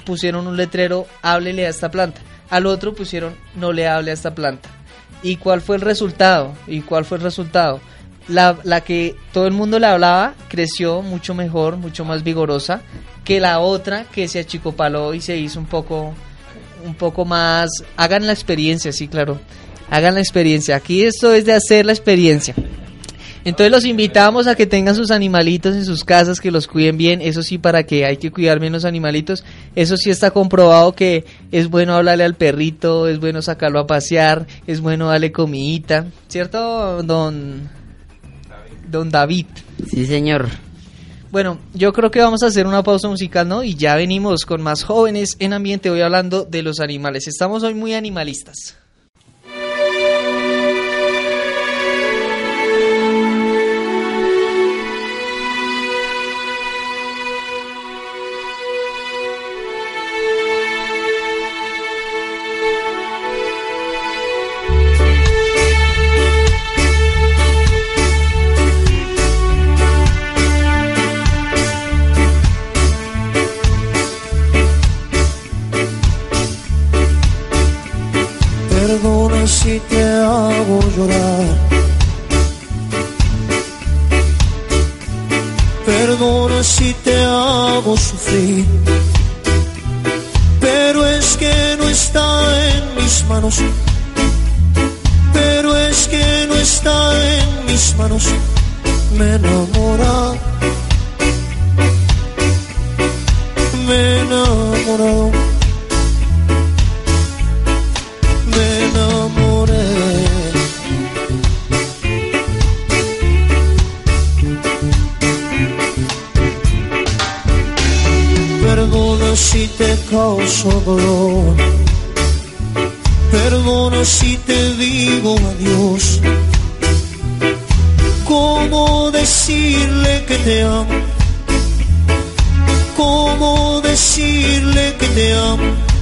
pusieron 0.05 0.47
un 0.47 0.57
letrero, 0.57 1.07
háblele 1.23 1.67
a 1.67 1.71
esta 1.71 1.91
planta. 1.91 2.21
Al 2.49 2.67
otro 2.67 2.95
pusieron, 2.95 3.35
no 3.55 3.73
le 3.73 3.87
hable 3.87 4.11
a 4.11 4.15
esta 4.15 4.35
planta. 4.35 4.69
¿Y 5.23 5.37
cuál 5.37 5.61
fue 5.61 5.77
el 5.77 5.83
resultado? 5.83 6.55
¿Y 6.67 6.81
cuál 6.81 7.05
fue 7.05 7.19
el 7.19 7.25
resultado? 7.25 7.81
La, 8.29 8.59
la 8.65 8.81
que 8.81 9.17
todo 9.33 9.47
el 9.47 9.53
mundo 9.53 9.79
le 9.79 9.87
hablaba 9.87 10.35
creció 10.49 11.03
mucho 11.03 11.35
mejor, 11.35 11.77
mucho 11.77 12.05
más 12.05 12.23
vigorosa 12.23 12.83
que 13.25 13.41
la 13.41 13.61
otra 13.61 14.05
que 14.05 14.29
se 14.29 14.41
achicopaló 14.41 15.15
y 15.15 15.21
se 15.21 15.37
hizo 15.37 15.59
un 15.59 15.67
poco, 15.67 16.15
un 16.85 16.95
poco 16.95 17.25
más. 17.25 17.71
Hagan 17.97 18.27
la 18.27 18.33
experiencia, 18.33 18.93
sí, 18.93 19.09
claro. 19.09 19.41
Hagan 19.91 20.15
la 20.15 20.21
experiencia. 20.21 20.77
Aquí 20.77 21.05
esto 21.05 21.33
es 21.33 21.45
de 21.45 21.53
hacer 21.53 21.87
la 21.87 21.93
experiencia. 21.93 22.55
Entonces 23.45 23.71
los 23.71 23.85
invitamos 23.85 24.47
a 24.47 24.55
que 24.55 24.67
tengan 24.67 24.95
sus 24.95 25.11
animalitos 25.11 25.75
en 25.75 25.85
sus 25.85 26.05
casas, 26.05 26.41
que 26.41 26.51
los 26.51 26.67
cuiden 26.67 26.97
bien. 26.97 27.23
Eso 27.23 27.43
sí, 27.43 27.59
para 27.59 27.85
que 27.85 28.05
hay 28.05 28.19
que 28.19 28.31
cuidar 28.31 28.61
bien 28.61 28.73
los 28.73 28.85
animalitos. 28.85 29.45
Eso 29.75 29.97
sí 29.97 30.11
está 30.11 30.31
comprobado 30.31 30.95
que 30.95 31.25
es 31.51 31.69
bueno 31.69 31.95
hablarle 31.95 32.25
al 32.25 32.35
perrito, 32.35 33.09
es 33.09 33.19
bueno 33.19 33.41
sacarlo 33.43 33.81
a 33.81 33.87
pasear, 33.87 34.47
es 34.67 34.81
bueno 34.81 35.09
darle 35.09 35.33
comidita. 35.33 36.07
¿Cierto, 36.29 37.03
don, 37.03 37.69
don 38.91 39.11
David? 39.11 39.47
Sí, 39.89 40.07
señor. 40.07 40.49
Bueno, 41.31 41.59
yo 41.75 41.93
creo 41.93 42.11
que 42.11 42.21
vamos 42.21 42.43
a 42.43 42.47
hacer 42.47 42.67
una 42.67 42.83
pausa 42.83 43.09
musical, 43.09 43.47
¿no? 43.47 43.63
Y 43.63 43.77
ya 43.77 43.95
venimos 43.95 44.45
con 44.45 44.61
más 44.63 44.83
jóvenes 44.83 45.37
en 45.39 45.53
ambiente, 45.53 45.89
hoy 45.89 46.01
hablando 46.01 46.45
de 46.45 46.63
los 46.63 46.81
animales. 46.81 47.29
Estamos 47.29 47.63
hoy 47.63 47.75
muy 47.75 47.95
animalistas. 47.95 48.80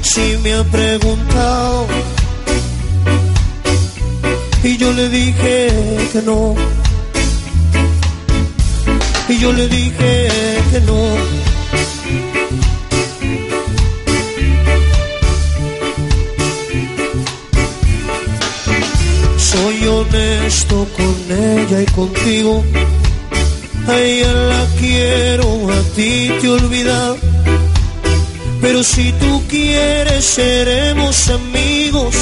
Si 0.08 0.38
me 0.42 0.54
ha 0.54 0.64
preguntado? 0.64 1.86
Y 4.62 4.76
yo 4.78 4.92
le 4.92 5.08
dije 5.08 5.68
que 6.12 6.22
no. 6.22 6.54
Y 9.28 9.38
yo 9.38 9.52
le 9.52 9.68
dije 9.68 10.28
que 10.70 10.80
no. 10.80 11.00
Soy 19.36 19.86
honesto 19.86 20.86
con 20.96 21.16
ella 21.30 21.82
y 21.82 21.86
contigo. 21.86 22.64
A 23.86 23.98
ella 23.98 24.32
la 24.32 24.66
quiero, 24.78 25.70
a 25.70 25.80
ti 25.94 26.30
te 26.40 26.46
he 26.46 26.50
olvidado. 26.50 27.27
Pero 28.68 28.82
si 28.84 29.12
tú 29.12 29.42
quieres, 29.48 30.22
seremos 30.26 31.30
amigos. 31.30 32.14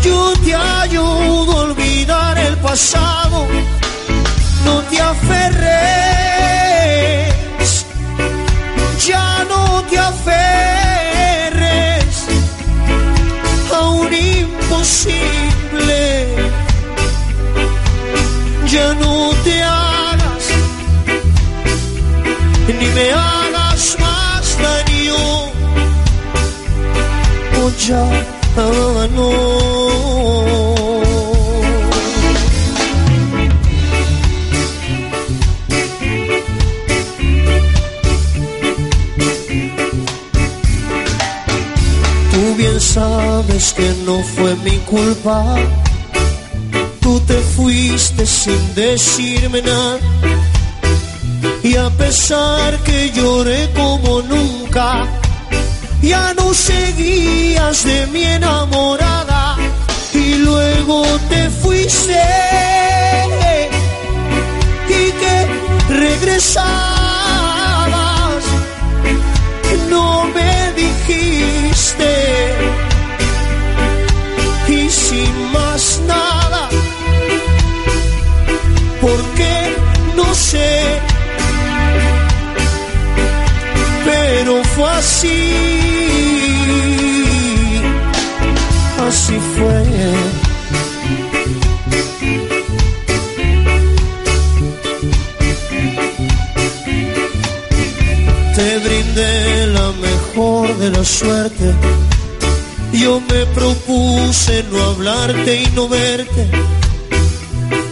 Yo 0.00 0.32
te 0.44 0.54
ayudo 0.54 1.50
a 1.50 1.62
olvidar 1.62 2.38
el 2.38 2.56
pasado. 2.58 3.48
No 4.64 4.82
te 4.82 5.00
aferres, 5.00 5.66
ya 9.04 9.44
no 9.48 9.82
te 9.90 9.98
aferres 9.98 11.26
a 13.74 13.80
un 13.88 14.14
imposible. 14.14 15.41
Oh, 27.84 27.88
ya 27.88 29.08
no. 29.08 29.30
Tú 42.30 42.54
bien 42.56 42.80
sabes 42.80 43.72
que 43.72 43.94
no 44.06 44.22
fue 44.22 44.54
mi 44.56 44.78
culpa. 44.78 45.56
Tú 47.00 47.18
te 47.26 47.34
fuiste 47.34 48.26
sin 48.26 48.74
decirme 48.76 49.60
nada. 49.62 49.98
Y 51.64 51.74
a 51.76 51.90
pesar 51.90 52.78
que 52.84 53.10
lloré 53.10 53.70
como 53.74 54.22
nunca, 54.22 55.21
ya 56.02 56.34
no 56.34 56.52
seguías 56.52 57.84
de 57.84 58.06
mi 58.08 58.24
enamorada. 58.24 59.56
Y 60.12 60.34
luego 60.34 61.04
te 61.28 61.48
fuiste. 61.50 62.22
Y 64.88 65.12
que 65.20 65.94
regresabas 65.94 66.91
suerte. 101.04 101.74
Yo 102.92 103.20
me 103.20 103.46
propuse 103.46 104.64
no 104.70 104.82
hablarte 104.82 105.62
y 105.62 105.66
no 105.74 105.88
verte. 105.88 106.48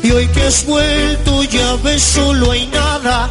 Y 0.02 0.10
hoy 0.10 0.26
que 0.28 0.42
has 0.42 0.64
vuelto 0.66 1.42
ya 1.44 1.76
ves 1.82 2.02
solo 2.02 2.52
hay 2.52 2.66
nada. 2.66 3.28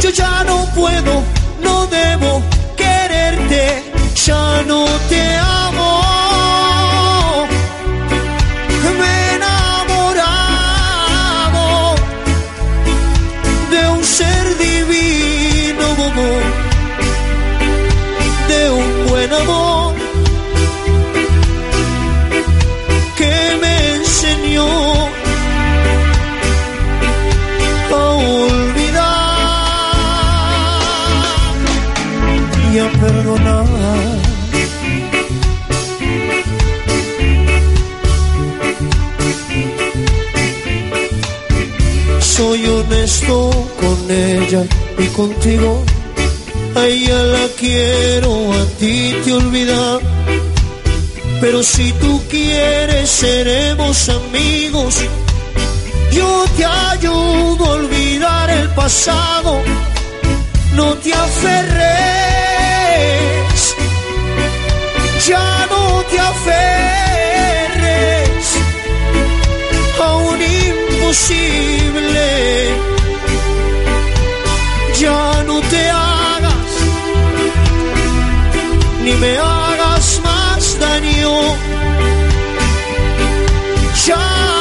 Yo 0.00 0.10
ya 0.10 0.44
no 0.44 0.66
puedo, 0.74 1.22
no 1.62 1.86
debo 1.86 2.42
quererte, 2.76 3.82
ya 4.24 4.62
no 4.66 4.86
te 5.08 5.36
amo. 5.36 6.19
Con 43.30 44.10
ella 44.10 44.64
y 44.98 45.06
contigo. 45.08 45.84
A 46.74 46.86
ella 46.86 47.22
la 47.22 47.46
quiero, 47.58 48.52
a 48.52 48.64
ti 48.78 49.14
te 49.24 49.30
he 49.30 49.32
olvidado. 49.32 50.00
Pero 51.40 51.62
si 51.62 51.92
tú 51.92 52.20
quieres, 52.28 53.08
seremos 53.08 54.08
amigos. 54.08 54.96
Yo 56.12 56.44
te 56.56 56.64
ayudo 56.64 57.64
a 57.64 57.70
olvidar 57.74 58.50
el 58.50 58.68
pasado. 58.70 59.60
No 60.74 60.94
te 60.94 61.12
aferres, 61.12 61.84
ya 65.28 65.66
no 65.70 66.02
te 66.10 66.18
aferres 66.18 66.54
a 70.02 70.16
un 70.16 70.40
imposible. 70.42 71.79
Me 79.20 79.36
hagas 79.38 80.20
más 80.24 80.78
daño. 80.80 81.32
Ya 84.06 84.59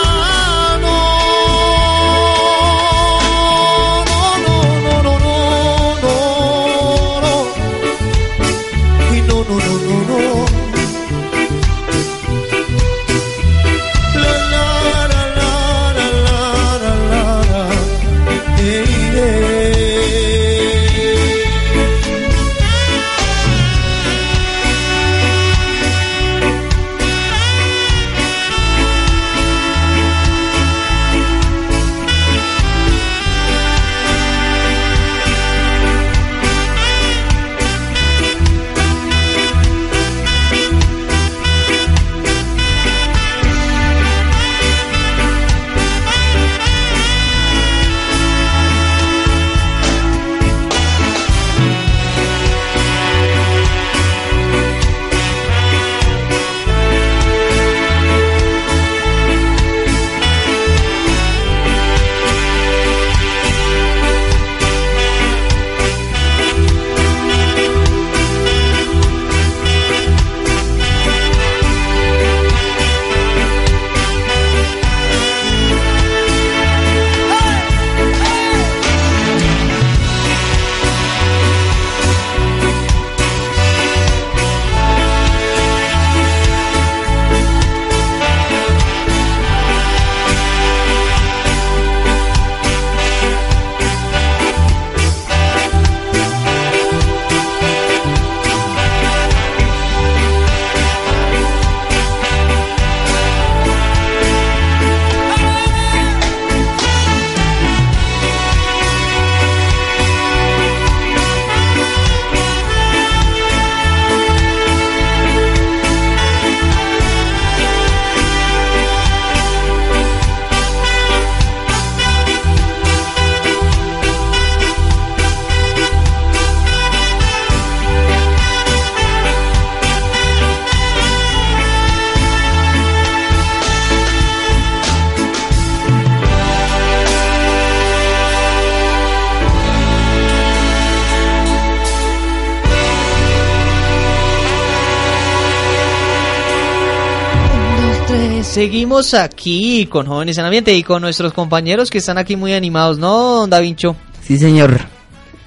Seguimos 148.59 149.13
aquí 149.13 149.85
con 149.85 150.05
Jóvenes 150.05 150.37
en 150.37 150.43
Ambiente 150.43 150.75
y 150.75 150.83
con 150.83 151.01
nuestros 151.01 151.31
compañeros 151.31 151.89
que 151.89 151.99
están 151.99 152.17
aquí 152.17 152.35
muy 152.35 152.51
animados, 152.51 152.99
¿no, 152.99 153.47
Da 153.47 153.61
Vincho? 153.61 153.95
Sí, 154.21 154.37
señor. 154.37 154.81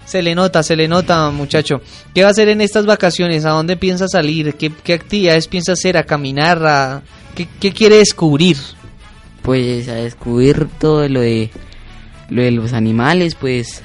Se 0.07 0.23
le 0.23 0.35
nota, 0.35 0.63
se 0.63 0.77
le 0.77 0.89
nota, 0.89 1.29
muchacho. 1.29 1.83
¿Qué 2.15 2.23
va 2.23 2.29
a 2.29 2.31
hacer 2.31 2.49
en 2.49 2.63
estas 2.63 2.87
vacaciones? 2.87 3.45
¿A 3.45 3.51
dónde 3.51 3.77
piensa 3.77 4.09
salir? 4.09 4.55
¿Qué, 4.55 4.73
qué 4.83 4.95
actividades 4.95 5.47
piensa 5.47 5.73
hacer? 5.73 5.99
¿A 5.99 6.05
caminar? 6.05 6.65
A... 6.65 7.03
¿Qué, 7.35 7.47
¿Qué 7.61 7.73
quiere 7.73 7.99
descubrir? 7.99 8.57
Pues 9.43 9.89
a 9.89 9.97
descubrir 9.97 10.69
todo 10.81 11.07
lo 11.07 11.21
de, 11.21 11.51
lo 12.31 12.41
de 12.41 12.51
los 12.51 12.73
animales, 12.73 13.35
pues 13.35 13.83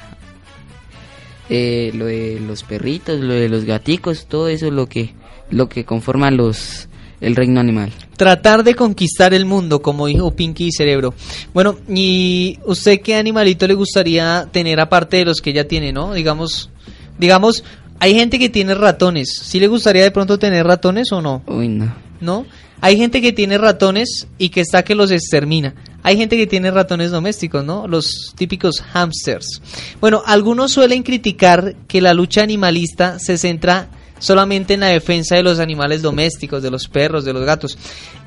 eh, 1.50 1.90
lo 1.92 2.06
de 2.06 2.40
los 2.40 2.62
perritos, 2.62 3.20
lo 3.20 3.34
de 3.34 3.50
los 3.50 3.66
gaticos, 3.66 4.24
todo 4.24 4.48
eso 4.48 4.68
es 4.68 4.72
lo 4.72 4.86
que, 4.86 5.12
lo 5.50 5.68
que 5.68 5.84
conforma 5.84 6.30
los, 6.30 6.88
el 7.20 7.36
reino 7.36 7.60
animal. 7.60 7.92
Tratar 8.18 8.64
de 8.64 8.74
conquistar 8.74 9.32
el 9.32 9.46
mundo, 9.46 9.80
como 9.80 10.08
dijo 10.08 10.32
Pinky 10.32 10.72
Cerebro. 10.72 11.14
Bueno, 11.54 11.78
¿y 11.88 12.58
usted 12.66 13.00
qué 13.00 13.14
animalito 13.14 13.66
le 13.66 13.74
gustaría 13.74 14.48
tener 14.52 14.80
aparte 14.80 15.18
de 15.18 15.24
los 15.24 15.40
que 15.40 15.52
ya 15.52 15.64
tiene, 15.64 15.92
no? 15.92 16.12
Digamos, 16.12 16.68
digamos, 17.16 17.62
hay 18.00 18.14
gente 18.14 18.40
que 18.40 18.48
tiene 18.48 18.74
ratones. 18.74 19.28
¿Sí 19.42 19.60
le 19.60 19.68
gustaría 19.68 20.02
de 20.02 20.10
pronto 20.10 20.36
tener 20.36 20.66
ratones 20.66 21.12
o 21.12 21.22
no? 21.22 21.42
Uy, 21.46 21.68
no. 21.68 21.94
¿No? 22.20 22.44
Hay 22.80 22.96
gente 22.96 23.20
que 23.20 23.32
tiene 23.32 23.56
ratones 23.56 24.26
y 24.36 24.48
que 24.48 24.62
está 24.62 24.82
que 24.84 24.94
los 24.94 25.10
extermina. 25.10 25.74
Hay 26.02 26.16
gente 26.16 26.36
que 26.36 26.46
tiene 26.46 26.70
ratones 26.70 27.10
domésticos, 27.10 27.64
¿no? 27.64 27.88
Los 27.88 28.34
típicos 28.36 28.80
hamsters. 28.92 29.62
Bueno, 30.00 30.22
algunos 30.26 30.72
suelen 30.72 31.02
criticar 31.02 31.76
que 31.86 32.00
la 32.00 32.14
lucha 32.14 32.42
animalista 32.42 33.18
se 33.18 33.38
centra 33.38 33.90
solamente 34.18 34.74
en 34.74 34.80
la 34.80 34.86
defensa 34.88 35.36
de 35.36 35.42
los 35.42 35.58
animales 35.58 36.02
domésticos, 36.02 36.62
de 36.62 36.70
los 36.70 36.88
perros, 36.88 37.24
de 37.24 37.32
los 37.32 37.44
gatos, 37.44 37.78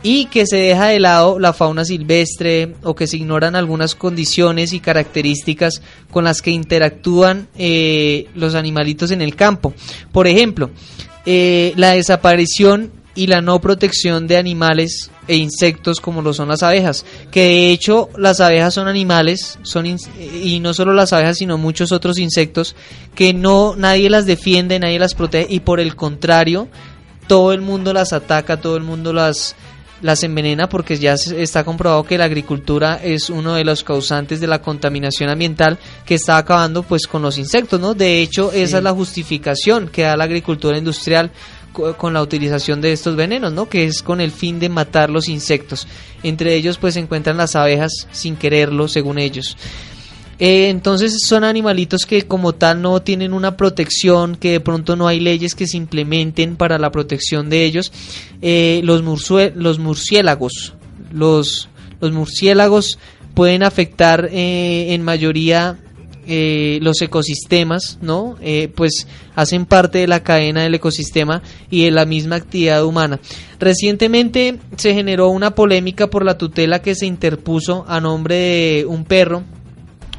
y 0.04 0.25
que 0.25 0.45
se 0.45 0.58
deja 0.58 0.88
de 0.88 0.99
lado 0.99 1.39
la 1.39 1.54
fauna 1.54 1.86
silvestre 1.86 2.75
o 2.84 2.95
que 2.95 3.08
se 3.08 3.17
ignoran 3.17 3.56
algunas 3.56 3.95
condiciones 3.95 4.73
y 4.73 4.80
características 4.80 5.82
con 6.10 6.23
las 6.23 6.41
que 6.41 6.51
interactúan 6.51 7.47
eh, 7.58 8.27
los 8.36 8.56
animalitos 8.56 9.12
en 9.12 9.21
el 9.21 9.36
campo. 9.36 9.73
Por 10.12 10.27
ejemplo, 10.27 10.71
eh, 11.25 11.73
la 11.75 11.91
desaparición 11.91 12.91
y 13.15 13.28
la 13.28 13.41
no 13.41 13.60
protección 13.60 14.28
de 14.28 14.38
animales 14.38 15.12
e 15.28 15.36
insectos 15.36 16.00
como 16.00 16.21
lo 16.21 16.34
son 16.34 16.50
las 16.50 16.63
abejas, 16.63 17.06
que 17.30 17.41
de 17.41 17.71
hecho 17.71 18.10
las 18.17 18.39
abejas 18.39 18.74
son 18.74 18.88
animales, 18.88 19.60
son 19.63 19.86
y 19.86 20.60
no 20.60 20.74
solo 20.74 20.93
las 20.93 21.13
abejas 21.13 21.38
sino 21.38 21.58
muchos 21.58 21.91
otros 21.91 22.17
insectos 22.17 22.76
que 23.15 23.34
no 23.34 23.76
nadie 23.76 24.10
las 24.10 24.26
defiende, 24.26 24.80
nadie 24.80 25.00
las 25.00 25.15
protege 25.15 25.54
y 25.54 25.60
por 25.60 25.80
el 25.80 25.95
contrario 25.95 26.67
todo 27.28 27.54
el 27.54 27.62
mundo 27.62 27.93
las 27.93 28.13
ataca, 28.13 28.60
todo 28.60 28.78
el 28.78 28.84
mundo 28.84 29.13
las 29.13 29.56
las 30.02 30.24
envenena 30.24 30.67
porque 30.67 30.97
ya 30.97 31.13
está 31.13 31.63
comprobado 31.63 32.04
que 32.04 32.17
la 32.17 32.26
agricultura 32.26 33.00
es 33.04 33.30
uno 33.30 33.54
de 33.56 33.63
los 33.63 33.84
causantes 33.84 34.39
de 34.39 34.47
la 34.47 34.62
contaminación 34.62 35.30
ambiental 35.30 35.78
que 36.06 36.15
está 36.15 36.38
acabando 36.38 36.84
pues 36.84 37.08
con 37.08 37.21
los 37.21 37.38
insectos, 37.38 37.80
¿no? 37.80 37.93
De 37.93 38.21
hecho, 38.21 38.52
esa 38.52 38.78
es 38.78 38.84
la 38.84 38.93
justificación 38.93 39.89
que 39.89 40.04
da 40.04 40.17
la 40.17 40.24
agricultura 40.24 40.78
industrial 40.78 41.32
con 41.72 42.14
la 42.14 42.22
utilización 42.22 42.82
de 42.82 42.92
estos 42.92 43.16
venenos, 43.16 43.54
¿no? 43.54 43.70
Que 43.70 43.86
es 43.86 44.02
con 44.02 44.22
el 44.22 44.32
fin 44.32 44.60
de 44.60 44.70
matar 44.70 45.10
los 45.10 45.30
insectos. 45.30 45.88
Entre 46.24 46.56
ellos 46.56 46.78
pues 46.78 46.96
se 46.96 47.00
encuentran 47.00 47.38
las 47.38 47.56
abejas 47.56 48.08
sin 48.12 48.36
quererlo, 48.36 48.88
según 48.88 49.18
ellos. 49.18 49.58
Eh, 50.44 50.70
entonces 50.70 51.20
son 51.24 51.44
animalitos 51.44 52.08
que 52.08 52.24
como 52.24 52.54
tal 52.54 52.82
no 52.82 53.00
tienen 53.04 53.32
una 53.32 53.56
protección, 53.58 54.36
que 54.36 54.54
de 54.54 54.60
pronto 54.60 54.96
no 54.96 55.08
hay 55.08 55.20
leyes 55.20 55.54
que 55.54 55.68
se 55.68 55.78
implementen 55.78 56.56
para 56.56 56.80
la 56.80 56.92
protección 56.92 57.50
de 57.50 57.64
ellos. 57.64 57.94
Eh, 58.42 58.82
los, 58.84 59.04
los 59.56 59.78
murciélagos, 59.80 60.74
los, 61.12 61.70
los 62.00 62.12
murciélagos 62.12 62.98
pueden 63.36 63.62
afectar 63.62 64.30
eh, 64.32 64.94
en 64.94 65.04
mayoría 65.04 65.78
eh, 66.28 66.80
los 66.82 67.02
ecosistemas, 67.02 67.98
¿no? 68.02 68.36
Eh, 68.42 68.72
pues 68.76 69.08
hacen 69.36 69.66
parte 69.66 70.00
de 70.00 70.08
la 70.08 70.24
cadena 70.24 70.64
del 70.64 70.76
ecosistema 70.76 71.42
y 71.70 71.86
de 71.86 71.92
la 71.92 72.06
misma 72.06 72.36
actividad 72.36 72.84
humana. 72.84 73.20
Recientemente 73.60 74.60
se 74.76 74.94
generó 74.94 75.30
una 75.30 75.56
polémica 75.56 76.08
por 76.08 76.26
la 76.26 76.38
tutela 76.38 76.82
que 76.82 76.96
se 76.96 77.06
interpuso 77.06 77.86
a 77.88 78.02
nombre 78.02 78.36
de 78.36 78.86
un 78.88 79.06
perro 79.06 79.44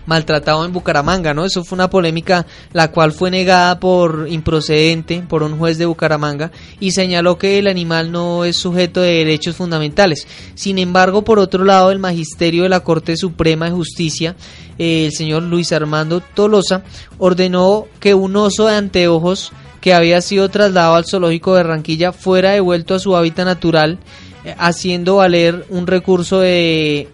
maltratado 0.07 0.65
en 0.65 0.73
Bucaramanga, 0.73 1.35
¿no? 1.35 1.45
Eso 1.45 1.65
fue 1.65 1.77
una 1.77 1.91
polémica 1.91 2.47
la 2.73 2.91
cual 2.91 3.13
fue 3.13 3.31
negada 3.31 3.79
por 3.79 4.27
improcedente 4.29 5.23
por 5.29 5.43
un 5.43 5.59
juez 5.59 5.79
de 5.79 5.87
Bucaramanga 5.87 6.51
y 6.81 6.93
señaló 6.93 7.39
que 7.39 7.59
el 7.59 7.67
animal 7.67 8.11
no 8.11 8.45
es 8.45 8.57
sujeto 8.57 9.01
de 9.01 9.13
derechos 9.13 9.57
fundamentales. 9.57 10.27
Sin 10.55 10.79
embargo, 10.79 11.23
por 11.23 11.39
otro 11.39 11.65
lado, 11.65 11.91
el 11.91 11.99
magisterio 11.99 12.65
de 12.65 12.69
la 12.69 12.81
Corte 12.81 13.17
Suprema 13.17 13.67
de 13.67 13.73
Justicia, 13.73 14.37
eh, 14.79 15.07
el 15.07 15.13
señor 15.13 15.45
Luis 15.45 15.73
Armando 15.73 16.21
Tolosa, 16.21 16.83
ordenó 17.19 17.87
que 18.01 18.15
un 18.15 18.37
oso 18.37 18.67
de 18.67 18.77
anteojos 18.77 19.53
que 19.81 19.95
había 19.95 20.21
sido 20.21 20.49
trasladado 20.49 20.95
al 20.95 21.05
zoológico 21.05 21.55
de 21.55 21.65
Barranquilla 21.65 22.13
fuera 22.13 22.53
devuelto 22.53 22.95
a 22.95 23.01
su 23.01 23.17
hábitat 23.17 23.45
natural, 23.45 23.99
eh, 24.45 24.55
haciendo 24.57 25.17
valer 25.17 25.67
un 25.71 25.87
recurso 25.87 26.41
de 26.41 27.09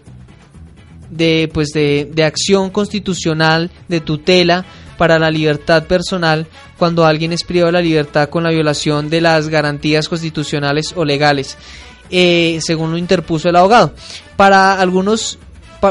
de, 1.09 1.49
pues 1.53 1.69
de, 1.69 2.09
de 2.13 2.23
acción 2.23 2.69
constitucional, 2.69 3.71
de 3.87 3.99
tutela 4.01 4.65
para 4.97 5.17
la 5.17 5.31
libertad 5.31 5.85
personal 5.85 6.45
cuando 6.77 7.05
alguien 7.05 7.33
es 7.33 7.43
privado 7.43 7.67
de 7.67 7.71
la 7.73 7.81
libertad 7.81 8.29
con 8.29 8.43
la 8.43 8.49
violación 8.49 9.09
de 9.09 9.21
las 9.21 9.47
garantías 9.49 10.09
constitucionales 10.09 10.93
o 10.95 11.05
legales, 11.05 11.57
eh, 12.09 12.59
según 12.61 12.91
lo 12.91 12.97
interpuso 12.97 13.49
el 13.49 13.55
abogado. 13.55 13.93
Para 14.35 14.79
algunos, 14.79 15.39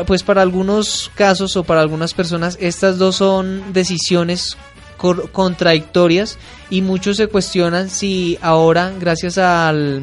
pues 0.06 0.22
para 0.22 0.42
algunos 0.42 1.10
casos 1.14 1.56
o 1.56 1.64
para 1.64 1.80
algunas 1.80 2.12
personas, 2.12 2.58
estas 2.60 2.98
dos 2.98 3.16
son 3.16 3.72
decisiones 3.72 4.56
contradictorias 5.32 6.38
y 6.70 6.82
muchos 6.82 7.16
se 7.16 7.28
cuestionan 7.28 7.88
si 7.88 8.38
ahora, 8.42 8.92
gracias 8.98 9.38
al 9.38 10.02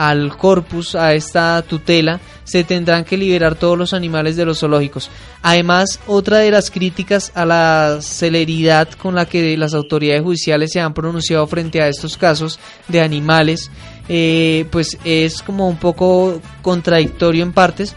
al 0.00 0.34
corpus, 0.34 0.94
a 0.94 1.12
esta 1.12 1.60
tutela, 1.60 2.20
se 2.44 2.64
tendrán 2.64 3.04
que 3.04 3.18
liberar 3.18 3.54
todos 3.54 3.76
los 3.76 3.92
animales 3.92 4.34
de 4.34 4.46
los 4.46 4.60
zoológicos. 4.60 5.10
Además, 5.42 6.00
otra 6.06 6.38
de 6.38 6.50
las 6.50 6.70
críticas 6.70 7.30
a 7.34 7.44
la 7.44 7.98
celeridad 8.00 8.88
con 8.92 9.14
la 9.14 9.26
que 9.26 9.54
las 9.58 9.74
autoridades 9.74 10.22
judiciales 10.22 10.72
se 10.72 10.80
han 10.80 10.94
pronunciado 10.94 11.46
frente 11.46 11.82
a 11.82 11.88
estos 11.88 12.16
casos 12.16 12.58
de 12.88 13.02
animales, 13.02 13.70
eh, 14.08 14.64
pues 14.70 14.96
es 15.04 15.42
como 15.42 15.68
un 15.68 15.76
poco 15.76 16.40
contradictorio 16.62 17.42
en 17.42 17.52
partes. 17.52 17.94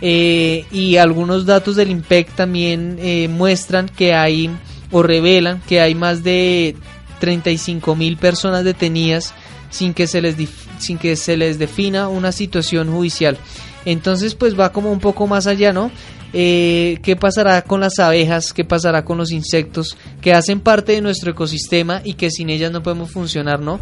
Eh, 0.00 0.66
y 0.72 0.96
algunos 0.96 1.46
datos 1.46 1.76
del 1.76 1.92
IMPEC 1.92 2.32
también 2.32 2.96
eh, 2.98 3.28
muestran 3.28 3.88
que 3.88 4.12
hay 4.12 4.50
o 4.90 5.04
revelan 5.04 5.62
que 5.68 5.80
hay 5.80 5.94
más 5.94 6.24
de 6.24 6.74
35 7.20 7.94
mil 7.94 8.16
personas 8.16 8.64
detenidas 8.64 9.32
sin 9.74 9.92
que 9.92 10.06
se 10.06 10.22
les, 10.22 10.36
sin 10.78 10.98
que 10.98 11.16
se 11.16 11.36
les 11.36 11.58
defina 11.58 12.08
una 12.08 12.30
situación 12.30 12.92
judicial. 12.92 13.36
Entonces 13.84 14.34
pues 14.34 14.58
va 14.58 14.72
como 14.72 14.92
un 14.92 15.00
poco 15.00 15.26
más 15.26 15.46
allá, 15.46 15.72
¿no? 15.72 15.90
Eh, 16.32 16.98
¿Qué 17.02 17.16
pasará 17.16 17.62
con 17.62 17.80
las 17.80 17.98
abejas? 17.98 18.52
¿Qué 18.52 18.64
pasará 18.64 19.04
con 19.04 19.18
los 19.18 19.30
insectos 19.30 19.96
que 20.20 20.32
hacen 20.32 20.60
parte 20.60 20.92
de 20.92 21.00
nuestro 21.00 21.32
ecosistema 21.32 22.00
y 22.04 22.14
que 22.14 22.30
sin 22.30 22.50
ellas 22.50 22.72
no 22.72 22.82
podemos 22.82 23.10
funcionar, 23.10 23.60
¿no? 23.60 23.80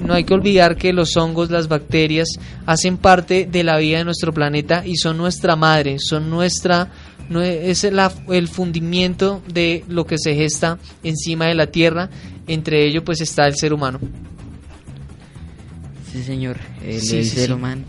no 0.00 0.14
hay 0.14 0.24
que 0.24 0.34
olvidar 0.34 0.76
que 0.76 0.92
los 0.92 1.16
hongos, 1.16 1.50
las 1.50 1.68
bacterias 1.68 2.28
hacen 2.66 2.98
parte 2.98 3.48
de 3.50 3.64
la 3.64 3.78
vida 3.78 3.98
de 3.98 4.04
nuestro 4.04 4.32
planeta 4.32 4.84
y 4.86 4.96
son 4.96 5.16
nuestra 5.16 5.56
madre, 5.56 5.96
son 5.98 6.28
nuestra 6.28 6.90
no 7.28 7.42
es 7.42 7.82
el 7.84 8.48
fundimiento 8.48 9.42
de 9.52 9.84
lo 9.88 10.06
que 10.06 10.16
se 10.18 10.34
gesta 10.34 10.78
encima 11.02 11.46
de 11.46 11.54
la 11.54 11.66
tierra, 11.66 12.08
entre 12.46 12.86
ellos 12.86 13.02
pues 13.04 13.20
está 13.20 13.46
el 13.46 13.56
ser 13.56 13.72
humano. 13.72 14.00
Sí, 16.16 16.22
señor, 16.22 16.56
el, 16.82 17.02
ser 17.02 17.52
humano. 17.52 17.82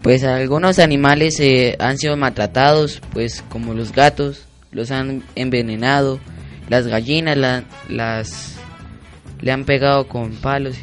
Pues 0.00 0.24
algunos 0.24 0.78
animales 0.78 1.38
eh, 1.40 1.76
han 1.78 1.98
sido 1.98 2.16
maltratados, 2.16 3.02
pues 3.12 3.44
como 3.50 3.74
los 3.74 3.92
gatos, 3.92 4.46
los 4.70 4.90
han 4.90 5.22
envenenado, 5.34 6.20
las 6.70 6.86
gallinas 6.86 7.36
las 7.90 8.54
le 9.42 9.52
han 9.52 9.66
pegado 9.66 10.08
con 10.08 10.30
palos. 10.36 10.74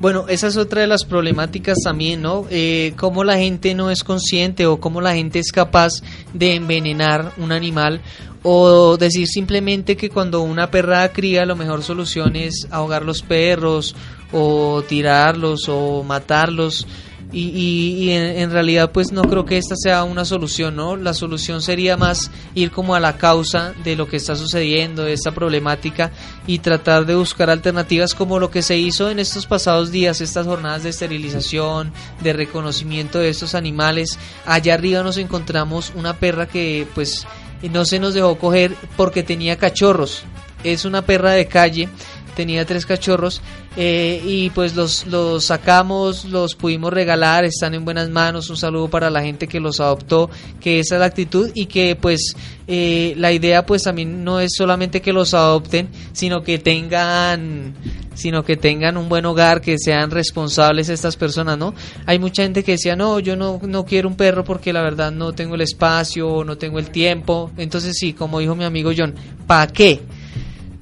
Bueno, 0.00 0.26
esa 0.28 0.48
es 0.48 0.58
otra 0.58 0.82
de 0.82 0.86
las 0.86 1.06
problemáticas 1.06 1.78
también, 1.82 2.20
¿no? 2.20 2.44
Eh, 2.50 2.92
cómo 2.98 3.24
la 3.24 3.38
gente 3.38 3.74
no 3.74 3.90
es 3.90 4.04
consciente 4.04 4.66
o 4.66 4.80
cómo 4.80 5.00
la 5.00 5.14
gente 5.14 5.38
es 5.38 5.50
capaz 5.50 6.02
de 6.34 6.56
envenenar 6.56 7.32
un 7.38 7.52
animal 7.52 8.02
o 8.42 8.96
decir 8.96 9.26
simplemente 9.26 9.96
que 9.96 10.10
cuando 10.10 10.42
una 10.42 10.70
perra 10.70 11.10
cría, 11.10 11.44
la 11.44 11.54
mejor 11.54 11.82
solución 11.82 12.36
es 12.36 12.66
ahogar 12.70 13.04
los 13.04 13.22
perros 13.22 13.94
o 14.32 14.82
tirarlos 14.86 15.64
o 15.68 16.02
matarlos. 16.02 16.86
Y, 17.32 17.50
y- 17.50 18.10
en 18.10 18.50
realidad 18.50 18.90
pues 18.90 19.12
no 19.12 19.22
creo 19.22 19.44
que 19.44 19.56
esta 19.56 19.76
sea 19.76 20.02
una 20.02 20.24
solución, 20.24 20.74
¿no? 20.74 20.96
La 20.96 21.14
solución 21.14 21.62
sería 21.62 21.96
más 21.96 22.28
ir 22.56 22.72
como 22.72 22.96
a 22.96 22.98
la 23.00 23.18
causa 23.18 23.72
de 23.84 23.94
lo 23.94 24.08
que 24.08 24.16
está 24.16 24.34
sucediendo, 24.34 25.04
de 25.04 25.12
esta 25.12 25.30
problemática 25.30 26.10
y 26.48 26.58
tratar 26.58 27.06
de 27.06 27.14
buscar 27.14 27.48
alternativas 27.48 28.16
como 28.16 28.40
lo 28.40 28.50
que 28.50 28.62
se 28.62 28.78
hizo 28.78 29.10
en 29.10 29.20
estos 29.20 29.46
pasados 29.46 29.92
días, 29.92 30.20
estas 30.20 30.44
jornadas 30.44 30.82
de 30.82 30.88
esterilización, 30.90 31.92
de 32.20 32.32
reconocimiento 32.32 33.20
de 33.20 33.28
estos 33.28 33.54
animales. 33.54 34.18
Allá 34.44 34.74
arriba 34.74 35.04
nos 35.04 35.16
encontramos 35.16 35.92
una 35.94 36.14
perra 36.14 36.48
que 36.48 36.84
pues 36.96 37.28
no 37.72 37.84
se 37.84 38.00
nos 38.00 38.14
dejó 38.14 38.38
coger 38.38 38.74
porque 38.96 39.22
tenía 39.22 39.56
cachorros. 39.56 40.24
Es 40.64 40.84
una 40.84 41.02
perra 41.02 41.30
de 41.30 41.46
calle 41.46 41.88
tenía 42.34 42.64
tres 42.64 42.86
cachorros 42.86 43.42
eh, 43.76 44.22
y 44.24 44.50
pues 44.50 44.74
los, 44.74 45.06
los 45.06 45.44
sacamos, 45.44 46.24
los 46.24 46.54
pudimos 46.54 46.92
regalar, 46.92 47.44
están 47.44 47.74
en 47.74 47.84
buenas 47.84 48.08
manos, 48.10 48.50
un 48.50 48.56
saludo 48.56 48.88
para 48.88 49.10
la 49.10 49.22
gente 49.22 49.46
que 49.46 49.60
los 49.60 49.80
adoptó, 49.80 50.30
que 50.60 50.80
esa 50.80 50.96
es 50.96 51.00
la 51.00 51.06
actitud 51.06 51.50
y 51.54 51.66
que 51.66 51.96
pues 51.96 52.34
eh, 52.66 53.14
la 53.16 53.32
idea 53.32 53.66
pues 53.66 53.84
también 53.84 54.24
no 54.24 54.40
es 54.40 54.52
solamente 54.56 55.00
que 55.00 55.12
los 55.12 55.34
adopten, 55.34 55.88
sino 56.12 56.42
que 56.42 56.58
tengan 56.58 57.74
sino 58.14 58.44
que 58.44 58.56
tengan 58.56 58.96
un 58.96 59.08
buen 59.08 59.24
hogar, 59.24 59.60
que 59.62 59.78
sean 59.78 60.10
responsables 60.10 60.90
estas 60.90 61.16
personas, 61.16 61.56
¿no? 61.56 61.74
Hay 62.04 62.18
mucha 62.18 62.42
gente 62.42 62.62
que 62.62 62.72
decía, 62.72 62.94
no, 62.94 63.18
yo 63.18 63.34
no, 63.34 63.58
no 63.62 63.84
quiero 63.86 64.08
un 64.08 64.16
perro 64.16 64.44
porque 64.44 64.74
la 64.74 64.82
verdad 64.82 65.10
no 65.10 65.32
tengo 65.32 65.54
el 65.54 65.62
espacio, 65.62 66.44
no 66.44 66.58
tengo 66.58 66.78
el 66.78 66.90
tiempo, 66.90 67.50
entonces 67.56 67.96
sí, 67.98 68.12
como 68.12 68.40
dijo 68.40 68.54
mi 68.54 68.64
amigo 68.64 68.90
John, 68.96 69.14
¿para 69.46 69.72
qué? 69.72 70.00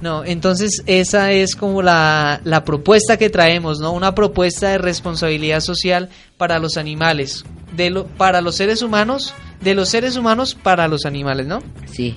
No, 0.00 0.24
entonces 0.24 0.82
esa 0.86 1.32
es 1.32 1.56
como 1.56 1.82
la, 1.82 2.40
la 2.44 2.64
propuesta 2.64 3.16
que 3.16 3.30
traemos, 3.30 3.80
¿no? 3.80 3.92
Una 3.92 4.14
propuesta 4.14 4.68
de 4.68 4.78
responsabilidad 4.78 5.60
social 5.60 6.08
para 6.36 6.60
los 6.60 6.76
animales, 6.76 7.44
de 7.76 7.90
lo, 7.90 8.06
para 8.06 8.40
los 8.40 8.54
seres 8.56 8.82
humanos, 8.82 9.34
de 9.60 9.74
los 9.74 9.88
seres 9.88 10.16
humanos 10.16 10.54
para 10.54 10.86
los 10.86 11.04
animales, 11.04 11.46
¿no? 11.46 11.62
Sí. 11.90 12.16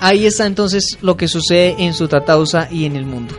Ahí 0.00 0.26
está 0.26 0.44
entonces 0.44 0.98
lo 1.00 1.16
que 1.16 1.28
sucede 1.28 1.76
en 1.78 1.94
su 1.94 2.08
Tatausa 2.08 2.68
y 2.70 2.84
en 2.84 2.96
el 2.96 3.06
mundo. 3.06 3.34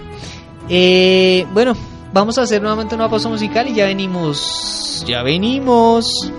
Eh, 0.68 1.46
bueno, 1.54 1.76
vamos 2.12 2.40
a 2.40 2.42
hacer 2.42 2.60
nuevamente 2.60 2.96
una 2.96 3.08
pausa 3.08 3.30
musical 3.30 3.68
y 3.68 3.76
ya 3.76 3.86
venimos. 3.86 5.06
Ya 5.08 5.22
venimos. 5.22 6.32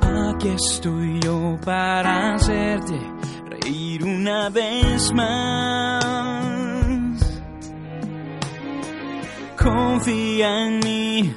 Aquí 0.00 0.48
estoy 0.48 1.18
yo 1.20 1.58
para 1.64 2.34
hacerte 2.34 3.17
reír 3.68 4.04
una 4.04 4.48
vez 4.50 5.12
más. 5.12 6.04
Confía 9.56 10.66
en 10.66 10.80
mí, 10.80 11.34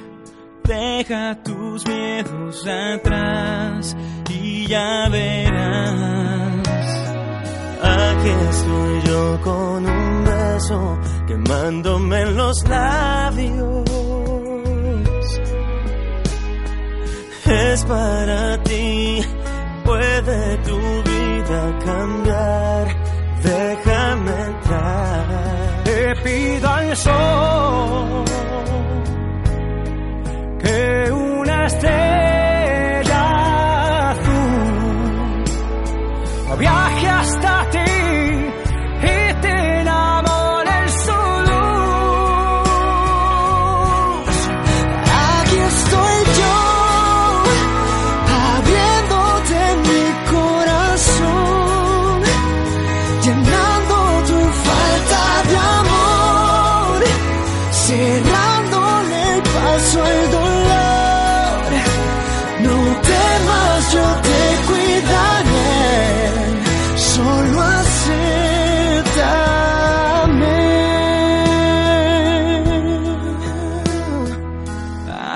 deja 0.64 1.42
tus 1.42 1.86
miedos 1.86 2.66
atrás 2.66 3.96
y 4.30 4.66
ya 4.66 5.08
verás. 5.10 6.68
Aquí 7.82 8.30
estoy 8.50 9.02
yo 9.06 9.40
con 9.42 9.86
un 9.86 10.24
beso 10.24 10.98
quemándome 11.26 12.20
en 12.22 12.36
los 12.36 12.68
labios. 12.68 13.84
Es 17.44 17.84
para 17.84 18.62
ti, 18.62 19.20
puede 19.84 20.56
tu 20.58 20.78
vida 20.78 21.11
cambiar. 21.84 22.86
Déjame 23.42 24.32
entrar. 24.50 25.24
Te 25.84 26.14
pido 26.24 26.68
al 26.68 26.96
sol 26.96 28.24
que 30.62 31.12
una 31.12 31.66
estrella 31.66 32.21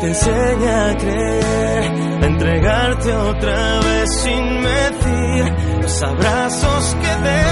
te 0.00 0.06
enseñe 0.06 0.68
a 0.68 0.96
creer, 0.96 1.90
a 2.22 2.26
entregarte 2.26 3.12
otra 3.12 3.80
vez 3.80 4.08
sin 4.22 4.60
medir 4.60 5.52
los 5.82 6.02
abrazos 6.02 6.96
que 7.00 7.16
dé. 7.26 7.42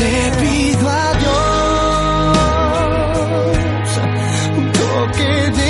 Le 0.00 0.30
pido 0.40 0.88
a 0.88 1.12
Dios 1.20 1.50
un 4.56 4.72
toque 4.72 5.50
de 5.58 5.69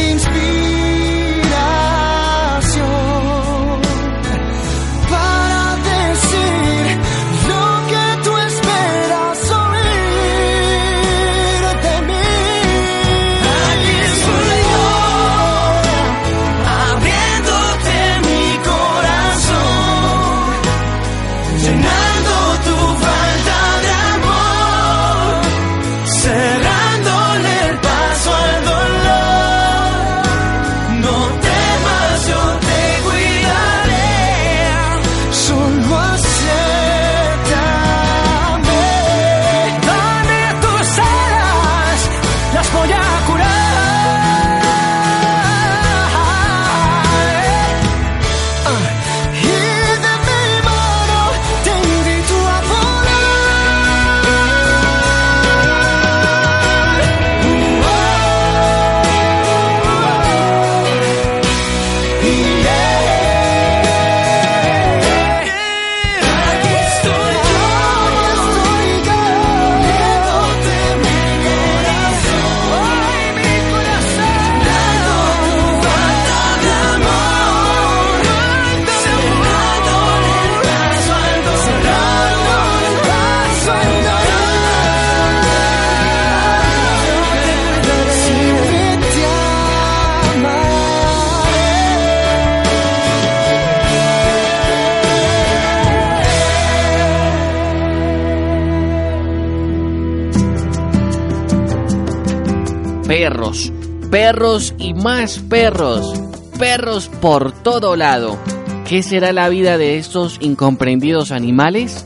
Perros, 104.10 104.74
y 104.76 104.92
más 104.92 105.38
perros, 105.38 106.20
perros 106.58 107.08
por 107.20 107.52
todo 107.52 107.94
lado. 107.94 108.38
¿Qué 108.84 109.04
será 109.04 109.32
la 109.32 109.48
vida 109.48 109.78
de 109.78 109.98
estos 109.98 110.38
incomprendidos 110.40 111.30
animales? 111.30 112.04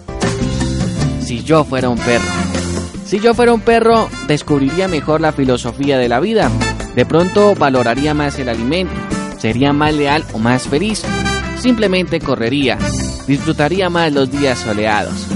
Si 1.22 1.42
yo 1.42 1.64
fuera 1.64 1.88
un 1.88 1.96
perro. 1.96 2.28
Si 3.06 3.20
yo 3.20 3.32
fuera 3.32 3.54
un 3.54 3.62
perro, 3.62 4.10
descubriría 4.28 4.86
mejor 4.86 5.22
la 5.22 5.32
filosofía 5.32 5.96
de 5.96 6.10
la 6.10 6.20
vida. 6.20 6.50
De 6.94 7.06
pronto 7.06 7.54
valoraría 7.54 8.12
más 8.12 8.38
el 8.38 8.50
alimento, 8.50 8.94
sería 9.38 9.72
más 9.72 9.94
leal 9.94 10.24
o 10.34 10.38
más 10.38 10.68
feliz. 10.68 11.02
Simplemente 11.58 12.20
correría, 12.20 12.76
disfrutaría 13.26 13.88
más 13.88 14.12
los 14.12 14.30
días 14.30 14.58
soleados. 14.58 15.26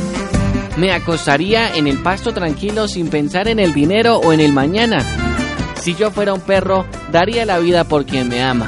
Me 0.76 0.92
acostaría 0.92 1.74
en 1.74 1.87
el 1.87 2.02
pasto 2.02 2.35
tranquilo 2.35 2.88
sin 2.88 3.09
pensar 3.09 3.48
en 3.48 3.59
el 3.59 3.72
dinero 3.72 4.18
o 4.18 4.35
en 4.35 4.40
el 4.40 4.52
mañana. 4.52 4.98
Si 5.81 5.95
yo 5.95 6.11
fuera 6.11 6.35
un 6.35 6.41
perro, 6.41 6.87
daría 7.12 7.45
la 7.45 7.59
vida 7.59 7.85
por 7.85 8.05
quien 8.05 8.29
me 8.29 8.43
ama. 8.43 8.67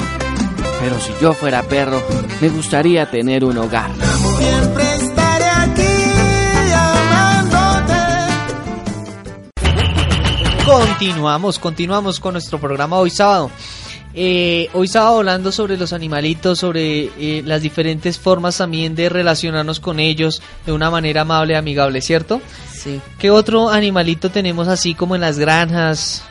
Pero 0.80 0.98
si 1.00 1.12
yo 1.20 1.34
fuera 1.34 1.62
perro, 1.62 2.02
me 2.40 2.48
gustaría 2.48 3.10
tener 3.10 3.44
un 3.44 3.58
hogar. 3.58 3.90
Siempre 4.38 4.94
estaré 4.94 5.44
aquí 5.44 5.82
amándote. 6.72 7.94
Continuamos, 10.64 11.58
continuamos 11.58 12.20
con 12.20 12.32
nuestro 12.34 12.58
programa 12.58 12.96
hoy 12.96 13.10
sábado. 13.10 13.50
Eh, 14.12 14.68
hoy 14.72 14.88
sábado 14.88 15.18
hablando 15.18 15.52
sobre 15.52 15.76
los 15.76 15.92
animalitos, 15.92 16.58
sobre 16.58 17.10
eh, 17.18 17.42
las 17.44 17.62
diferentes 17.62 18.18
formas 18.18 18.58
también 18.58 18.96
de 18.96 19.08
relacionarnos 19.08 19.78
con 19.78 20.00
ellos 20.00 20.42
de 20.66 20.72
una 20.72 20.90
manera 20.90 21.20
amable 21.20 21.56
amigable, 21.56 22.00
¿cierto? 22.00 22.40
Sí, 22.72 23.00
¿Qué 23.18 23.30
otro 23.30 23.68
animalito 23.68 24.30
tenemos 24.30 24.66
así 24.66 24.94
como 24.94 25.14
en 25.14 25.20
las 25.20 25.38
granjas? 25.38 26.24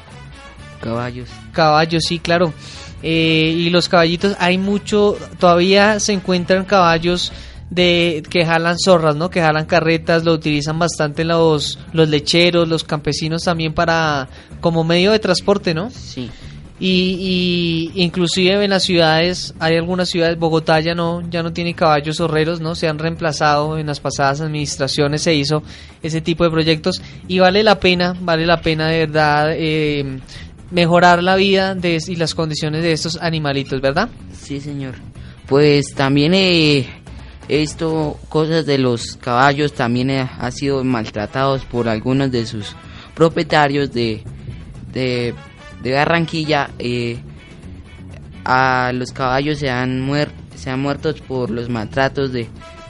Caballos. 0.80 1.30
Caballos, 1.52 2.04
sí, 2.08 2.20
claro. 2.20 2.54
Eh, 3.02 3.54
y 3.58 3.70
los 3.70 3.88
caballitos, 3.88 4.36
hay 4.40 4.58
mucho, 4.58 5.18
todavía 5.40 6.00
se 6.00 6.14
encuentran 6.14 6.66
caballos 6.66 7.32
de 7.70 8.24
que 8.30 8.46
jalan 8.46 8.78
zorras, 8.78 9.16
¿no? 9.16 9.30
Que 9.30 9.42
jalan 9.42 9.66
carretas, 9.66 10.24
lo 10.26 10.34
utilizan 10.34 10.80
bastante 10.80 11.24
los, 11.24 11.80
los 11.94 12.10
lecheros, 12.10 12.68
los 12.68 12.84
campesinos 12.84 13.44
también 13.44 13.74
para 13.74 14.28
como 14.60 14.84
medio 14.84 15.12
de 15.12 15.20
transporte, 15.20 15.74
¿no? 15.74 15.92
Sí, 15.92 16.30
Y, 16.80 17.92
y 17.96 18.04
inclusive 18.04 18.64
en 18.64 18.72
las 18.72 18.84
ciudades, 18.84 19.54
hay 19.60 19.76
algunas 19.78 20.10
ciudades, 20.10 20.40
Bogotá 20.40 20.80
ya 20.80 20.96
no, 20.96 21.22
ya 21.30 21.44
no 21.44 21.54
tiene 21.54 21.74
caballos 21.76 22.20
horreros, 22.20 22.60
¿no? 22.60 22.74
Se 22.74 22.88
han 22.88 22.98
reemplazado 23.00 23.78
en 23.78 23.86
las 23.88 24.00
pasadas 24.00 24.42
administraciones, 24.42 25.22
se 25.22 25.36
hizo 25.36 25.62
ese 26.02 26.22
tipo 26.22 26.44
de 26.44 26.50
proyectos 26.50 27.02
y 27.28 27.40
vale 27.40 27.64
la 27.64 27.80
pena, 27.80 28.16
vale 28.20 28.46
la 28.46 28.62
pena 28.62 28.88
de 28.88 29.00
verdad 29.06 29.52
eh, 29.54 30.20
mejorar 30.72 31.24
la 31.24 31.36
vida 31.36 31.76
de, 31.76 31.98
y 32.08 32.16
las 32.16 32.36
condiciones 32.36 32.84
de 32.84 32.92
estos 32.92 33.18
animalitos, 33.22 33.82
¿verdad? 33.82 34.10
sí, 34.34 34.60
señor. 34.60 34.96
Pues 35.48 35.94
también 35.96 36.34
eh, 36.36 36.88
esto, 37.48 38.20
cosas 38.30 38.66
de 38.66 38.78
los 38.78 39.16
caballos, 39.16 39.74
también 39.74 40.10
eh, 40.12 40.30
ha 40.40 40.52
sido 40.52 40.84
maltratados 40.84 41.66
por 41.66 41.90
algunos 41.90 42.32
de 42.32 42.46
sus 42.46 42.76
propietarios 43.16 43.92
de, 43.92 44.24
de, 44.94 45.34
de 45.82 45.94
Barranquilla. 45.94 46.70
eh, 46.78 47.18
a 48.46 48.92
los 48.94 49.12
caballos 49.12 49.60
se 49.60 49.70
han, 49.70 50.10
se 50.56 50.70
han 50.70 50.80
muerto 50.82 51.14
por 51.28 51.50
los 51.52 51.70
maltratos 51.70 52.32
de, 52.32 52.48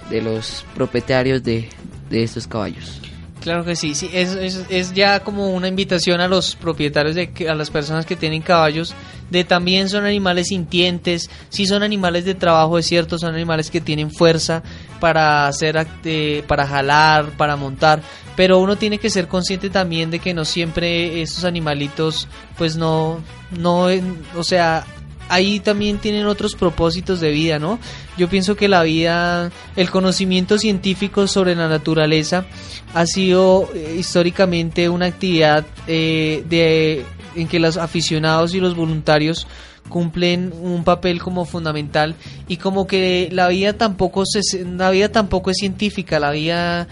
de 0.09 0.21
los 0.21 0.65
propietarios 0.75 1.43
de, 1.43 1.67
de 2.09 2.23
estos 2.23 2.47
caballos. 2.47 3.01
Claro 3.49 3.65
que 3.65 3.75
sí, 3.75 3.95
sí, 3.95 4.12
es, 4.13 4.35
es, 4.35 4.63
es 4.69 4.93
ya 4.93 5.21
como 5.21 5.49
una 5.49 5.67
invitación 5.67 6.21
a 6.21 6.27
los 6.27 6.55
propietarios, 6.55 7.15
de 7.15 7.31
a 7.49 7.55
las 7.55 7.71
personas 7.71 8.05
que 8.05 8.15
tienen 8.15 8.43
caballos, 8.43 8.93
de 9.31 9.43
también 9.43 9.89
son 9.89 10.05
animales 10.05 10.49
sintientes, 10.49 11.31
sí 11.49 11.65
son 11.65 11.81
animales 11.81 12.25
de 12.25 12.35
trabajo, 12.35 12.77
es 12.77 12.85
cierto, 12.85 13.17
son 13.17 13.33
animales 13.33 13.71
que 13.71 13.81
tienen 13.81 14.12
fuerza 14.12 14.62
para 14.99 15.47
hacer, 15.47 15.83
eh, 16.03 16.43
para 16.45 16.67
jalar, 16.67 17.31
para 17.38 17.55
montar, 17.55 18.03
pero 18.35 18.59
uno 18.59 18.75
tiene 18.75 18.99
que 18.99 19.09
ser 19.09 19.27
consciente 19.27 19.71
también 19.71 20.12
de 20.12 20.19
que 20.19 20.35
no 20.35 20.45
siempre 20.45 21.19
estos 21.23 21.43
animalitos, 21.43 22.27
pues 22.55 22.75
no, 22.75 23.19
no, 23.57 23.88
o 24.35 24.43
sea, 24.43 24.85
ahí 25.29 25.59
también 25.59 25.99
tienen 25.99 26.25
otros 26.25 26.55
propósitos 26.55 27.19
de 27.21 27.31
vida, 27.31 27.59
¿no? 27.59 27.79
Yo 28.17 28.27
pienso 28.27 28.55
que 28.55 28.67
la 28.67 28.83
vida, 28.83 29.51
el 29.75 29.89
conocimiento 29.89 30.57
científico 30.57 31.27
sobre 31.27 31.55
la 31.55 31.69
naturaleza 31.69 32.45
ha 32.93 33.05
sido 33.05 33.69
eh, 33.73 33.95
históricamente 33.97 34.89
una 34.89 35.05
actividad 35.05 35.65
eh, 35.88 36.43
de, 36.49 37.05
en 37.36 37.47
que 37.47 37.59
los 37.59 37.77
aficionados 37.77 38.53
y 38.53 38.59
los 38.59 38.75
voluntarios 38.75 39.47
cumplen 39.89 40.53
un 40.61 40.83
papel 40.83 41.19
como 41.21 41.45
fundamental 41.45 42.15
y 42.47 42.57
como 42.57 42.87
que 42.87 43.29
la 43.31 43.47
vida 43.47 43.73
tampoco 43.73 44.23
se, 44.25 44.63
la 44.65 44.91
vida 44.91 45.09
tampoco 45.09 45.51
es 45.51 45.57
científica 45.57 46.19
la 46.19 46.31
vida 46.31 46.87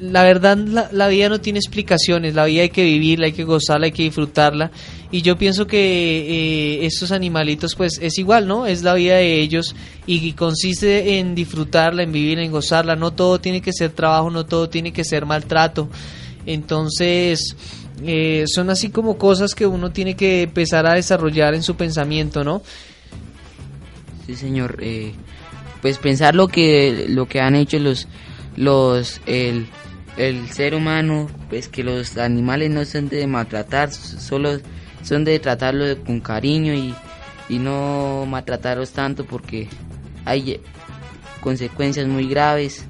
la 0.00 0.22
verdad 0.22 0.56
la, 0.56 0.88
la 0.92 1.08
vida 1.08 1.28
no 1.28 1.40
tiene 1.40 1.58
explicaciones 1.58 2.34
la 2.34 2.44
vida 2.44 2.62
hay 2.62 2.70
que 2.70 2.84
vivirla 2.84 3.26
hay 3.26 3.32
que 3.32 3.44
gozarla 3.44 3.86
hay 3.86 3.92
que 3.92 4.04
disfrutarla. 4.04 4.70
Y 5.10 5.22
yo 5.22 5.36
pienso 5.36 5.66
que 5.66 5.78
eh, 5.78 6.86
estos 6.86 7.12
animalitos 7.12 7.74
pues 7.76 7.98
es 8.02 8.18
igual 8.18 8.48
no 8.48 8.66
es 8.66 8.82
la 8.82 8.94
vida 8.94 9.16
de 9.16 9.40
ellos 9.40 9.74
y 10.06 10.32
consiste 10.32 11.18
en 11.18 11.34
disfrutarla 11.34 12.02
en 12.02 12.12
vivirla 12.12 12.44
en 12.44 12.50
gozarla. 12.50 12.96
No 12.96 13.12
todo 13.12 13.40
tiene 13.40 13.60
que 13.60 13.72
ser 13.72 13.92
trabajo 13.92 14.30
no 14.30 14.44
todo 14.44 14.68
tiene 14.68 14.92
que 14.92 15.04
ser 15.04 15.24
maltrato. 15.26 15.88
Entonces 16.46 17.56
eh, 18.02 18.44
son 18.46 18.70
así 18.70 18.90
como 18.90 19.18
cosas 19.18 19.54
que 19.54 19.66
uno 19.66 19.92
tiene 19.92 20.16
que 20.16 20.42
empezar 20.42 20.86
a 20.86 20.94
desarrollar 20.94 21.54
en 21.54 21.62
su 21.62 21.76
pensamiento, 21.76 22.44
¿no? 22.44 22.62
Sí, 24.26 24.34
señor. 24.36 24.78
eh, 24.80 25.12
pues 25.82 25.98
pensar 25.98 26.34
lo 26.34 26.48
que 26.48 27.04
lo 27.10 27.26
que 27.28 27.40
han 27.40 27.54
hecho 27.54 27.78
los 27.78 28.08
los 28.56 29.20
el, 29.26 29.66
el 30.16 30.48
ser 30.48 30.74
humano, 30.74 31.28
pues 31.50 31.68
que 31.68 31.84
los 31.84 32.16
animales 32.16 32.70
no 32.70 32.86
son 32.86 33.10
de 33.10 33.26
maltratar, 33.26 33.92
solo 33.92 34.60
son 35.02 35.24
de 35.24 35.38
tratarlo 35.40 35.84
con 36.04 36.20
cariño 36.20 36.72
y, 36.72 36.94
y 37.50 37.58
no 37.58 38.24
maltratarlos 38.26 38.92
tanto 38.92 39.26
porque 39.26 39.68
hay 40.24 40.58
consecuencias 41.42 42.06
muy 42.06 42.28
graves. 42.28 42.86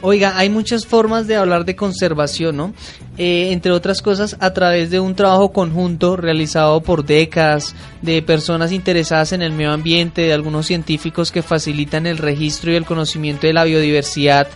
Oiga, 0.00 0.38
hay 0.38 0.48
muchas 0.48 0.86
formas 0.86 1.26
de 1.26 1.34
hablar 1.34 1.64
de 1.64 1.74
conservación, 1.74 2.56
¿no? 2.56 2.72
Eh, 3.16 3.50
entre 3.50 3.72
otras 3.72 4.00
cosas, 4.00 4.36
a 4.38 4.52
través 4.52 4.90
de 4.90 5.00
un 5.00 5.16
trabajo 5.16 5.52
conjunto 5.52 6.16
realizado 6.16 6.80
por 6.82 7.04
décadas 7.04 7.74
de 8.00 8.22
personas 8.22 8.70
interesadas 8.70 9.32
en 9.32 9.42
el 9.42 9.50
medio 9.52 9.72
ambiente, 9.72 10.22
de 10.22 10.32
algunos 10.32 10.66
científicos 10.66 11.32
que 11.32 11.42
facilitan 11.42 12.06
el 12.06 12.18
registro 12.18 12.70
y 12.70 12.76
el 12.76 12.84
conocimiento 12.84 13.48
de 13.48 13.54
la 13.54 13.64
biodiversidad 13.64 14.46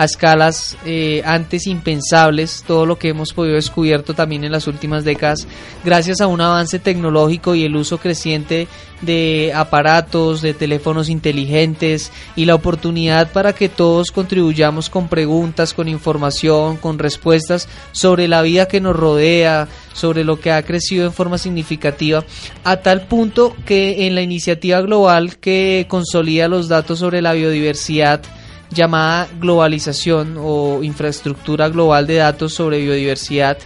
a 0.00 0.04
escalas 0.04 0.78
eh, 0.86 1.20
antes 1.26 1.66
impensables, 1.66 2.64
todo 2.66 2.86
lo 2.86 2.98
que 2.98 3.10
hemos 3.10 3.34
podido 3.34 3.56
descubierto 3.56 4.14
también 4.14 4.44
en 4.44 4.52
las 4.52 4.66
últimas 4.66 5.04
décadas, 5.04 5.46
gracias 5.84 6.22
a 6.22 6.26
un 6.26 6.40
avance 6.40 6.78
tecnológico 6.78 7.54
y 7.54 7.64
el 7.64 7.76
uso 7.76 7.98
creciente 7.98 8.66
de 9.02 9.52
aparatos, 9.54 10.40
de 10.40 10.54
teléfonos 10.54 11.10
inteligentes 11.10 12.12
y 12.34 12.46
la 12.46 12.54
oportunidad 12.54 13.30
para 13.30 13.52
que 13.52 13.68
todos 13.68 14.10
contribuyamos 14.10 14.88
con 14.88 15.08
preguntas, 15.08 15.74
con 15.74 15.86
información, 15.86 16.78
con 16.78 16.98
respuestas 16.98 17.68
sobre 17.92 18.26
la 18.26 18.40
vida 18.40 18.68
que 18.68 18.80
nos 18.80 18.96
rodea, 18.96 19.68
sobre 19.92 20.24
lo 20.24 20.40
que 20.40 20.50
ha 20.50 20.62
crecido 20.62 21.04
en 21.04 21.12
forma 21.12 21.36
significativa, 21.36 22.24
a 22.64 22.78
tal 22.78 23.02
punto 23.02 23.54
que 23.66 24.06
en 24.06 24.14
la 24.14 24.22
iniciativa 24.22 24.80
global 24.80 25.36
que 25.36 25.84
consolida 25.90 26.48
los 26.48 26.68
datos 26.68 27.00
sobre 27.00 27.20
la 27.20 27.34
biodiversidad, 27.34 28.22
llamada 28.70 29.28
globalización 29.40 30.36
o 30.38 30.82
infraestructura 30.82 31.68
global 31.68 32.06
de 32.06 32.16
datos 32.16 32.54
sobre 32.54 32.80
biodiversidad 32.80 33.58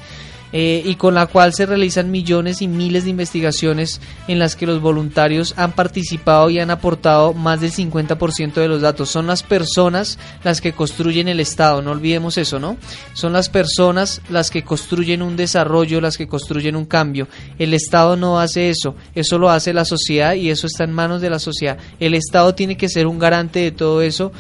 eh, 0.57 0.83
y 0.85 0.95
con 0.95 1.15
la 1.15 1.27
cual 1.27 1.53
se 1.53 1.67
realizan 1.67 2.13
millones 2.13 2.63
y 2.63 2.69
miles 2.69 3.03
de 3.03 3.11
investigaciones 3.11 4.01
en 4.29 4.39
las 4.39 4.55
que 4.55 4.67
los 4.67 4.81
voluntarios 4.81 5.53
han 5.57 5.73
participado 5.73 6.49
y 6.49 6.61
han 6.61 6.71
aportado 6.71 7.33
más 7.33 7.61
del 7.61 7.73
50% 7.73 8.55
de 8.55 8.69
los 8.69 8.81
datos. 8.81 9.11
Son 9.11 9.27
las 9.27 9.43
personas 9.43 10.17
las 10.45 10.61
que 10.61 10.73
construyen 10.73 11.27
el 11.27 11.41
Estado, 11.41 11.83
no 11.83 11.91
olvidemos 11.91 12.39
eso, 12.39 12.61
¿no? 12.61 12.77
Son 13.15 13.33
las 13.33 13.49
personas 13.49 14.23
las 14.29 14.53
que 14.53 14.63
construyen 14.63 15.23
un 15.23 15.35
desarrollo, 15.35 16.01
las 16.01 16.17
que 16.17 16.29
construyen 16.29 16.77
un 16.77 16.85
cambio. 16.85 17.27
El 17.59 17.75
Estado 17.75 18.15
no 18.15 18.39
hace 18.39 18.71
eso, 18.71 18.95
eso 19.17 19.39
lo 19.39 19.51
hace 19.51 19.73
la 19.73 19.85
sociedad 19.85 20.35
y 20.35 20.51
eso 20.51 20.69
está 20.69 20.85
en 20.85 20.93
manos 20.93 21.21
de 21.21 21.31
la 21.31 21.41
sociedad. 21.41 21.79
El 21.99 22.15
Estado 22.15 22.55
tiene 22.55 22.77
que 22.77 22.89
ser 22.89 23.09
un 23.09 23.19
garante 23.19 23.59
de 23.59 23.73
todo 23.73 24.03
eso 24.03 24.31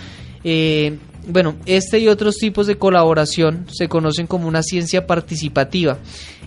eh, 0.44 0.98
bueno, 1.26 1.56
este 1.64 1.98
y 1.98 2.08
otros 2.08 2.36
tipos 2.36 2.66
de 2.66 2.76
colaboración 2.76 3.66
se 3.72 3.88
conocen 3.88 4.26
como 4.26 4.46
una 4.46 4.62
ciencia 4.62 5.06
participativa 5.06 5.98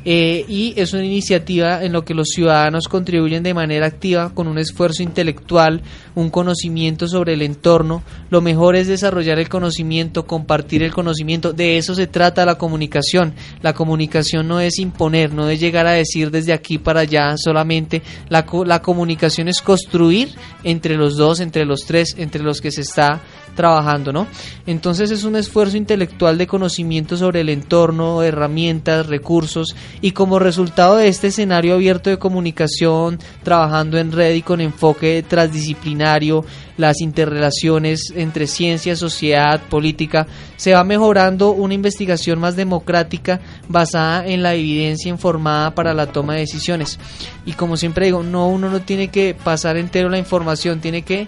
eh, 0.09 0.45
y 0.47 0.73
es 0.77 0.93
una 0.93 1.03
iniciativa 1.03 1.83
en 1.83 1.91
lo 1.91 2.05
que 2.05 2.13
los 2.13 2.29
ciudadanos 2.29 2.87
contribuyen 2.87 3.43
de 3.43 3.53
manera 3.53 3.87
activa 3.87 4.33
con 4.33 4.47
un 4.47 4.57
esfuerzo 4.57 5.03
intelectual, 5.03 5.81
un 6.15 6.29
conocimiento 6.29 7.09
sobre 7.09 7.33
el 7.33 7.41
entorno. 7.41 8.03
Lo 8.29 8.39
mejor 8.39 8.77
es 8.77 8.87
desarrollar 8.87 9.37
el 9.37 9.49
conocimiento, 9.49 10.25
compartir 10.25 10.81
el 10.81 10.93
conocimiento. 10.93 11.51
De 11.51 11.77
eso 11.77 11.93
se 11.93 12.07
trata 12.07 12.45
la 12.45 12.57
comunicación. 12.57 13.33
La 13.61 13.73
comunicación 13.73 14.47
no 14.47 14.61
es 14.61 14.79
imponer, 14.79 15.33
no 15.33 15.49
es 15.49 15.59
llegar 15.59 15.87
a 15.87 15.91
decir 15.91 16.31
desde 16.31 16.53
aquí 16.53 16.77
para 16.77 17.01
allá 17.01 17.35
solamente. 17.35 18.01
La, 18.29 18.45
la 18.65 18.81
comunicación 18.81 19.49
es 19.49 19.61
construir 19.61 20.29
entre 20.63 20.95
los 20.95 21.17
dos, 21.17 21.41
entre 21.41 21.65
los 21.65 21.81
tres, 21.81 22.15
entre 22.17 22.43
los 22.43 22.61
que 22.61 22.71
se 22.71 22.79
está 22.79 23.21
trabajando, 23.57 24.13
¿no? 24.13 24.27
Entonces 24.65 25.11
es 25.11 25.25
un 25.25 25.35
esfuerzo 25.35 25.75
intelectual 25.75 26.37
de 26.37 26.47
conocimiento 26.47 27.17
sobre 27.17 27.41
el 27.41 27.49
entorno, 27.49 28.23
herramientas, 28.23 29.07
recursos 29.07 29.75
y 29.99 30.11
como 30.11 30.39
resultado 30.39 30.95
de 30.95 31.09
este 31.09 31.27
escenario 31.27 31.73
abierto 31.73 32.09
de 32.09 32.19
comunicación, 32.19 33.19
trabajando 33.43 33.97
en 33.97 34.13
red 34.13 34.35
y 34.35 34.43
con 34.43 34.61
enfoque 34.61 35.25
transdisciplinario, 35.27 36.45
las 36.77 37.01
interrelaciones 37.01 38.13
entre 38.15 38.45
ciencia, 38.45 38.95
sociedad, 38.95 39.59
política, 39.63 40.27
se 40.55 40.73
va 40.73 40.83
mejorando 40.83 41.51
una 41.51 41.73
investigación 41.73 42.39
más 42.39 42.55
democrática 42.55 43.41
basada 43.67 44.25
en 44.27 44.43
la 44.43 44.53
evidencia 44.53 45.09
informada 45.09 45.73
para 45.73 45.95
la 45.95 46.05
toma 46.05 46.35
de 46.35 46.41
decisiones. 46.41 46.99
Y 47.45 47.53
como 47.53 47.75
siempre 47.75 48.05
digo, 48.05 48.21
no 48.21 48.47
uno 48.47 48.69
no 48.69 48.81
tiene 48.81 49.07
que 49.07 49.33
pasar 49.33 49.77
entero 49.77 50.09
la 50.09 50.19
información, 50.19 50.79
tiene 50.79 51.01
que 51.01 51.27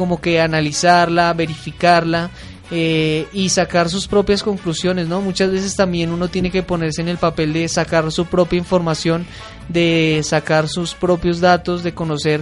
como 0.00 0.18
que 0.18 0.40
analizarla, 0.40 1.34
verificarla 1.34 2.30
eh, 2.70 3.26
y 3.34 3.50
sacar 3.50 3.90
sus 3.90 4.08
propias 4.08 4.42
conclusiones, 4.42 5.06
¿no? 5.08 5.20
Muchas 5.20 5.52
veces 5.52 5.76
también 5.76 6.10
uno 6.10 6.28
tiene 6.28 6.50
que 6.50 6.62
ponerse 6.62 7.02
en 7.02 7.08
el 7.08 7.18
papel 7.18 7.52
de 7.52 7.68
sacar 7.68 8.10
su 8.10 8.24
propia 8.24 8.56
información, 8.56 9.26
de 9.68 10.22
sacar 10.24 10.68
sus 10.68 10.94
propios 10.94 11.38
datos, 11.40 11.82
de 11.82 11.92
conocer 11.92 12.40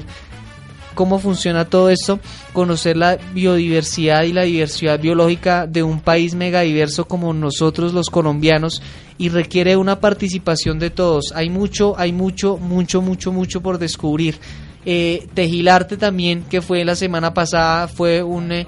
cómo 0.94 1.18
funciona 1.18 1.64
todo 1.64 1.90
esto, 1.90 2.20
conocer 2.52 2.96
la 2.96 3.18
biodiversidad 3.34 4.22
y 4.22 4.32
la 4.32 4.42
diversidad 4.42 5.00
biológica 5.00 5.66
de 5.66 5.82
un 5.82 5.98
país 5.98 6.36
megadiverso 6.36 7.08
como 7.08 7.34
nosotros 7.34 7.92
los 7.92 8.08
colombianos 8.08 8.82
y 9.18 9.30
requiere 9.30 9.76
una 9.76 9.98
participación 9.98 10.78
de 10.78 10.90
todos. 10.90 11.32
Hay 11.34 11.50
mucho, 11.50 11.98
hay 11.98 12.12
mucho, 12.12 12.56
mucho, 12.56 13.02
mucho, 13.02 13.32
mucho 13.32 13.60
por 13.60 13.78
descubrir. 13.78 14.38
Eh, 14.84 15.26
Tejilarte 15.34 15.96
también, 15.96 16.44
que 16.44 16.62
fue 16.62 16.84
la 16.84 16.96
semana 16.96 17.34
pasada, 17.34 17.88
fue 17.88 18.22
un... 18.22 18.52
Eh, 18.52 18.66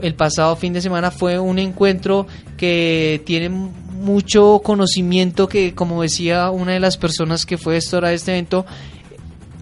el 0.00 0.14
pasado 0.14 0.56
fin 0.56 0.74
de 0.74 0.82
semana 0.82 1.10
fue 1.10 1.38
un 1.38 1.58
encuentro 1.58 2.26
que 2.58 3.22
tiene 3.24 3.48
mucho 3.48 4.60
conocimiento 4.62 5.48
que 5.48 5.74
como 5.74 6.02
decía 6.02 6.50
una 6.50 6.72
de 6.72 6.80
las 6.80 6.98
personas 6.98 7.46
que 7.46 7.56
fue 7.56 7.76
gestora 7.76 8.10
de 8.10 8.16
este 8.16 8.32
evento 8.32 8.66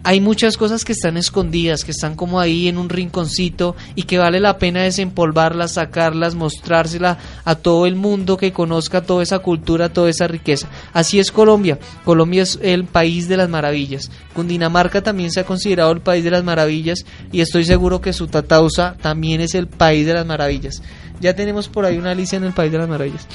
hay 0.04 0.20
muchas 0.20 0.58
cosas 0.58 0.84
que 0.84 0.92
están 0.92 1.16
escondidas, 1.16 1.82
que 1.82 1.92
están 1.92 2.14
como 2.14 2.38
ahí 2.38 2.68
en 2.68 2.76
un 2.76 2.90
rinconcito 2.90 3.74
y 3.94 4.02
que 4.02 4.18
vale 4.18 4.38
la 4.38 4.58
pena 4.58 4.82
desempolvarlas, 4.82 5.72
sacarlas, 5.72 6.34
mostrársela 6.34 7.16
a 7.44 7.54
todo 7.54 7.86
el 7.86 7.96
mundo 7.96 8.36
que 8.36 8.52
conozca 8.52 9.00
toda 9.00 9.22
esa 9.22 9.38
cultura, 9.38 9.88
toda 9.88 10.10
esa 10.10 10.28
riqueza. 10.28 10.68
Así 10.92 11.18
es 11.18 11.32
Colombia. 11.32 11.78
Colombia 12.04 12.42
es 12.42 12.58
el 12.62 12.84
país 12.84 13.28
de 13.28 13.38
las 13.38 13.48
maravillas. 13.48 14.10
Cundinamarca 14.34 15.02
también 15.02 15.32
se 15.32 15.40
ha 15.40 15.46
considerado 15.46 15.92
el 15.92 16.02
país 16.02 16.22
de 16.22 16.30
las 16.30 16.44
maravillas 16.44 17.06
y 17.32 17.40
estoy 17.40 17.64
seguro 17.64 18.02
que 18.02 18.12
su 18.12 18.26
Tatausa 18.26 18.96
también 19.00 19.40
es 19.40 19.54
el 19.54 19.68
país 19.68 20.06
de 20.06 20.12
las 20.12 20.26
maravillas. 20.26 20.82
Ya 21.20 21.34
tenemos 21.34 21.68
por 21.68 21.86
ahí 21.86 21.96
una 21.96 22.10
Alicia 22.10 22.36
en 22.36 22.44
el 22.44 22.52
país 22.52 22.70
de 22.70 22.78
las 22.78 22.88
maravillas. 22.88 23.26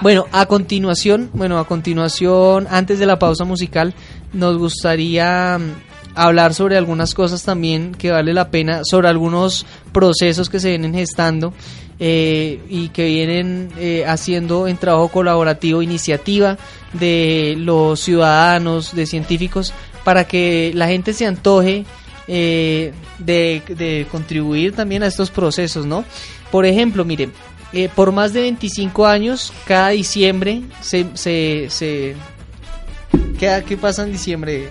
Bueno, 0.00 0.26
a 0.32 0.46
continuación, 0.46 1.30
bueno, 1.32 1.58
a 1.58 1.66
continuación, 1.66 2.66
antes 2.70 2.98
de 2.98 3.06
la 3.06 3.18
pausa 3.18 3.44
musical, 3.44 3.94
nos 4.32 4.56
gustaría 4.56 5.58
mm, 5.58 5.72
hablar 6.14 6.54
sobre 6.54 6.76
algunas 6.76 7.14
cosas 7.14 7.42
también 7.42 7.94
que 7.94 8.12
vale 8.12 8.32
la 8.32 8.50
pena, 8.50 8.82
sobre 8.84 9.08
algunos 9.08 9.66
procesos 9.92 10.48
que 10.48 10.60
se 10.60 10.70
vienen 10.70 10.94
gestando 10.94 11.52
eh, 11.98 12.60
y 12.68 12.90
que 12.90 13.06
vienen 13.06 13.70
eh, 13.76 14.04
haciendo 14.06 14.68
en 14.68 14.76
trabajo 14.76 15.08
colaborativo 15.08 15.82
iniciativa 15.82 16.58
de 16.92 17.56
los 17.58 17.98
ciudadanos, 17.98 18.94
de 18.94 19.04
científicos, 19.04 19.72
para 20.04 20.24
que 20.24 20.70
la 20.74 20.86
gente 20.86 21.12
se 21.12 21.26
antoje 21.26 21.84
eh, 22.28 22.92
de, 23.18 23.62
de, 23.68 24.06
contribuir 24.10 24.74
también 24.76 25.02
a 25.02 25.06
estos 25.06 25.30
procesos, 25.30 25.86
¿no? 25.86 26.04
Por 26.52 26.66
ejemplo, 26.66 27.04
miren, 27.04 27.32
por 27.94 28.12
más 28.12 28.32
de 28.32 28.42
25 28.42 29.06
años, 29.06 29.52
cada 29.66 29.90
diciembre 29.90 30.62
se, 30.80 31.06
se, 31.14 31.66
se 31.70 32.16
¿Qué, 33.38 33.78
pasa 33.80 34.02
en 34.02 34.12
diciembre 34.12 34.68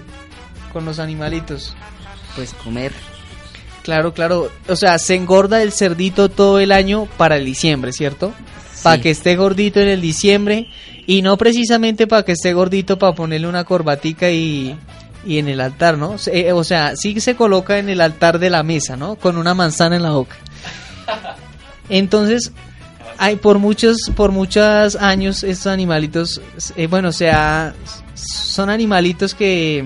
con 0.73 0.83
los 0.85 0.99
animalitos? 0.99 1.73
Pues 2.35 2.53
comer. 2.53 2.91
Claro, 3.83 4.13
claro. 4.13 4.51
O 4.67 4.75
sea, 4.75 4.99
se 4.99 5.15
engorda 5.15 5.63
el 5.63 5.71
cerdito 5.71 6.29
todo 6.29 6.59
el 6.59 6.73
año 6.73 7.07
para 7.17 7.37
el 7.37 7.45
diciembre, 7.45 7.93
¿cierto? 7.93 8.33
Para 8.83 9.01
que 9.01 9.09
esté 9.09 9.37
gordito 9.37 9.79
en 9.79 9.87
el 9.87 10.01
diciembre 10.01 10.67
y 11.07 11.21
no 11.21 11.37
precisamente 11.37 12.07
para 12.07 12.23
que 12.23 12.33
esté 12.33 12.53
gordito 12.53 12.99
para 12.99 13.15
ponerle 13.15 13.47
una 13.47 13.63
corbatica 13.63 14.29
y, 14.29 14.77
y 15.25 15.37
en 15.37 15.47
el 15.47 15.61
altar, 15.61 15.97
¿no? 15.97 16.17
Eh, 16.27 16.51
o 16.51 16.63
sea, 16.65 16.95
sí 16.97 17.19
se 17.21 17.35
coloca 17.35 17.79
en 17.79 17.87
el 17.87 18.01
altar 18.01 18.37
de 18.37 18.49
la 18.49 18.63
mesa, 18.63 18.97
¿no? 18.97 19.15
Con 19.15 19.37
una 19.37 19.53
manzana 19.53 19.95
en 19.95 20.03
la 20.03 20.11
boca. 20.11 20.35
Entonces, 21.89 22.51
hay 23.17 23.35
por 23.35 23.59
muchos 23.59 23.97
por 24.15 24.31
muchos 24.31 24.95
años 24.95 25.43
estos 25.43 25.67
animalitos, 25.67 26.41
eh, 26.75 26.87
bueno, 26.87 27.09
o 27.09 27.13
sea, 27.13 27.73
son 28.13 28.69
animalitos 28.69 29.33
que 29.33 29.85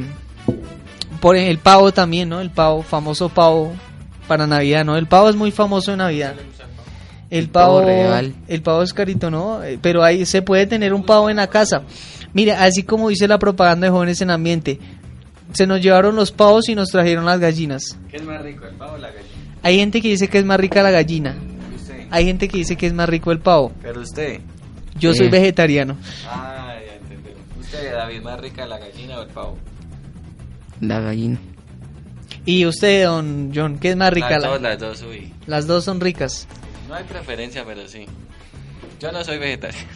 por 1.20 1.36
el 1.36 1.58
pavo 1.60 1.92
también, 1.92 2.30
¿no? 2.30 2.42
El 2.42 2.50
pavo, 2.50 2.82
famoso 2.82 3.30
pavo 3.30 3.74
para 4.28 4.48
Navidad, 4.48 4.84
¿no? 4.84 4.98
El 4.98 5.08
pavo 5.08 5.30
es 5.30 5.36
muy 5.36 5.52
famoso 5.52 5.92
en 5.92 6.00
Navidad. 6.00 6.36
El 7.30 7.48
pavo, 7.48 7.82
el 7.82 8.62
pavo 8.62 8.84
es 8.84 8.94
carito, 8.94 9.32
¿no? 9.32 9.64
Eh, 9.64 9.80
pero 9.82 10.04
ahí 10.04 10.26
se 10.26 10.42
puede 10.42 10.68
tener 10.68 10.94
un 10.94 11.04
pavo 11.04 11.30
en 11.30 11.38
la 11.38 11.48
casa. 11.48 11.84
Mira, 12.34 12.64
así 12.64 12.84
como 12.84 13.10
dice 13.10 13.28
la 13.28 13.40
propaganda 13.40 13.88
de 13.88 13.92
jóvenes 13.92 14.22
en 14.22 14.32
ambiente, 14.32 14.80
se 15.54 15.68
nos 15.68 15.82
llevaron 15.82 16.16
los 16.16 16.32
pavos 16.32 16.68
y 16.68 16.76
nos 16.76 16.90
trajeron 16.90 17.26
las 17.26 17.40
gallinas. 17.40 17.98
¿Qué 18.10 18.18
es 18.18 18.24
más 18.24 18.42
rico, 18.42 18.66
el 18.66 18.76
pavo 18.76 18.94
o 18.94 18.98
la 18.98 19.08
gallina? 19.08 19.32
Hay 19.64 19.78
gente 19.78 20.02
que 20.02 20.10
dice 20.10 20.28
que 20.28 20.40
es 20.40 20.46
más 20.46 20.60
rica 20.60 20.82
la 20.82 20.92
gallina. 20.92 21.36
Hay 22.12 22.26
gente 22.26 22.48
que 22.48 22.58
dice 22.58 22.76
que 22.76 22.88
es 22.88 22.94
más 22.94 23.10
rico 23.10 23.32
el 23.32 23.40
pavo. 23.40 23.72
Pero 23.82 24.02
usted. 24.02 24.42
Yo 25.00 25.14
soy 25.14 25.30
vegetariano. 25.30 25.98
Ah, 26.28 26.76
usted, 27.60 27.94
David, 27.94 28.22
más 28.22 28.40
rica 28.40 28.66
la 28.66 28.78
gallina 28.78 29.20
o 29.20 29.22
el 29.24 29.30
pavo? 29.30 29.58
La 30.82 31.00
gallina. 31.00 31.40
¿Y 32.46 32.66
usted, 32.66 33.06
don 33.06 33.52
John, 33.56 33.80
qué 33.80 33.92
es 33.92 33.96
más 33.96 34.12
rica? 34.12 34.38
Las 34.40 34.44
dos, 34.44 34.62
las 34.62 34.80
dos, 34.80 35.02
uy. 35.04 35.34
Las 35.48 35.68
dos 35.68 35.86
son 35.86 36.02
ricas. 36.02 36.48
No 36.88 36.96
hay 36.96 37.04
preferencia, 37.06 37.64
pero 37.66 37.88
sí. 37.88 38.06
Yo 39.00 39.12
no 39.12 39.24
soy 39.24 39.38
vegetariano. 39.38 39.88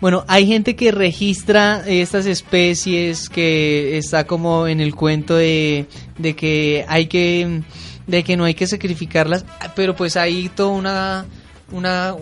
Bueno, 0.00 0.24
hay 0.28 0.46
gente 0.46 0.76
que 0.76 0.92
registra 0.92 1.82
estas 1.86 2.24
especies, 2.24 3.28
que 3.28 3.98
está 3.98 4.24
como 4.24 4.66
en 4.66 4.80
el 4.80 4.94
cuento 4.94 5.36
de, 5.36 5.86
de 6.16 6.34
que 6.34 6.86
hay 6.88 7.06
que, 7.06 7.60
de 8.10 8.22
que 8.24 8.36
no 8.36 8.44
hay 8.44 8.54
que 8.54 8.66
sacrificarlas, 8.66 9.44
pero 9.74 9.94
pues 9.94 10.16
hay 10.16 10.48
toda 10.48 10.70
una, 10.70 11.26
una, 11.72 12.14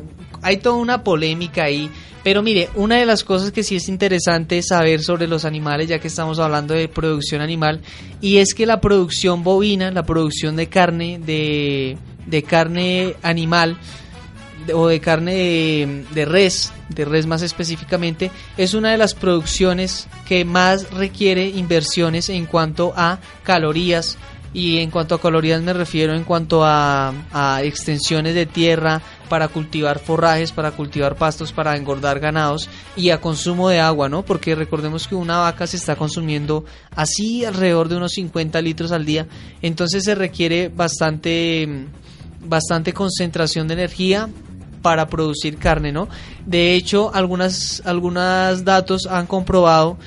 hay 0.43 0.59
toda 0.59 0.77
una 0.77 1.03
polémica 1.03 1.65
ahí 1.65 1.91
pero 2.29 2.43
mire, 2.43 2.69
una 2.75 2.97
de 2.97 3.07
las 3.07 3.25
cosas 3.25 3.53
que 3.53 3.63
sí 3.63 3.77
es 3.77 3.89
interesante 3.89 4.63
saber 4.63 5.03
sobre 5.03 5.27
los 5.27 5.47
animales, 5.47 5.89
ya 5.89 5.99
que 5.99 6.09
estamos 6.09 6.39
hablando 6.39 6.75
de 6.75 6.89
producción 6.89 7.41
animal, 7.41 7.81
y 8.21 8.37
es 8.37 8.53
que 8.53 8.67
la 8.67 8.83
producción 8.83 9.43
bovina, 9.43 9.91
la 9.91 10.03
producción 10.03 10.55
de 10.55 10.69
carne, 10.69 11.19
de, 11.25 11.97
de 12.27 12.43
carne 12.43 13.15
animal, 13.23 13.79
o 14.75 14.89
de 14.89 15.01
carne 15.01 15.35
de, 15.35 16.05
de, 16.13 16.25
res, 16.27 16.71
de 16.91 17.07
res 17.07 17.27
más 17.27 17.41
específicamente, 17.41 18.31
es 18.59 18.75
una 18.75 18.91
de 18.91 18.99
las 18.99 19.15
producciones 19.15 20.09
que 20.27 20.45
más 20.45 20.91
requiere 20.91 21.49
inversiones 21.49 22.29
en 22.29 22.45
cuanto 22.45 22.93
a 22.97 23.21
calorías. 23.43 24.19
Y 24.55 24.79
en 24.79 24.91
cuanto 24.91 25.15
a 25.15 25.21
calorías 25.21 25.63
me 25.63 25.73
refiero 25.73 26.15
en 26.15 26.25
cuanto 26.25 26.65
a, 26.65 27.13
a 27.33 27.63
extensiones 27.63 28.35
de 28.35 28.47
tierra, 28.47 29.03
para 29.29 29.49
cultivar 29.49 29.99
forrajes, 29.99 30.53
para 30.53 30.73
cultivar 30.73 31.17
pastos, 31.17 31.53
para 31.53 31.77
engordar 31.77 32.19
ganados 32.19 32.69
y 32.97 33.11
a 33.11 33.21
consumo 33.21 33.69
de 33.69 33.81
agua, 33.81 34.09
¿no? 34.09 34.25
Porque 34.25 34.55
recordemos 34.55 35.07
que 35.07 35.15
una 35.15 35.39
vaca 35.39 35.67
se 35.67 35.77
está 35.77 35.97
consumiendo 35.97 36.65
así 36.97 37.45
alrededor 37.45 37.89
de 37.89 37.97
unos 37.97 38.13
50 38.13 38.61
litros 38.63 38.93
al 38.93 39.05
día, 39.05 39.27
entonces 39.63 40.05
se 40.05 40.15
requiere 40.15 40.69
bastante, 40.69 41.87
bastante 42.41 42.93
concentración 42.93 43.69
de 43.69 43.75
energía 43.75 44.29
para 44.83 45.09
producir 45.09 45.59
carne, 45.59 45.93
¿no? 45.93 46.09
De 46.47 46.75
hecho, 46.75 47.11
algunas, 47.15 47.83
algunos 47.85 48.65
datos 48.65 49.07
han 49.07 49.27
comprobado, 49.27 49.99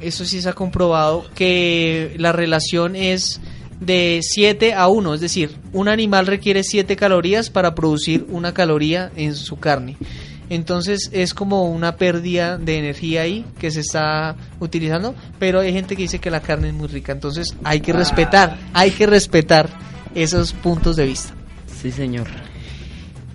eso 0.00 0.24
sí 0.24 0.40
se 0.40 0.48
ha 0.48 0.54
comprobado, 0.54 1.26
que 1.34 2.14
la 2.18 2.32
relación 2.32 2.96
es 2.96 3.40
de 3.80 4.20
7 4.22 4.74
a 4.74 4.88
1, 4.88 5.14
es 5.14 5.20
decir, 5.20 5.56
un 5.72 5.88
animal 5.88 6.26
requiere 6.26 6.62
7 6.62 6.96
calorías 6.96 7.50
para 7.50 7.74
producir 7.74 8.26
una 8.30 8.54
caloría 8.54 9.10
en 9.16 9.34
su 9.34 9.58
carne. 9.58 9.96
Entonces 10.48 11.10
es 11.12 11.34
como 11.34 11.70
una 11.70 11.96
pérdida 11.96 12.56
de 12.56 12.78
energía 12.78 13.22
ahí 13.22 13.44
que 13.58 13.70
se 13.70 13.80
está 13.80 14.36
utilizando, 14.60 15.14
pero 15.38 15.60
hay 15.60 15.72
gente 15.72 15.96
que 15.96 16.02
dice 16.02 16.20
que 16.20 16.30
la 16.30 16.40
carne 16.40 16.68
es 16.68 16.74
muy 16.74 16.86
rica, 16.86 17.12
entonces 17.12 17.56
hay 17.64 17.80
que 17.80 17.92
respetar, 17.92 18.56
hay 18.72 18.92
que 18.92 19.06
respetar 19.06 19.68
esos 20.14 20.52
puntos 20.52 20.96
de 20.96 21.06
vista. 21.06 21.34
Sí, 21.66 21.90
señor. 21.90 22.28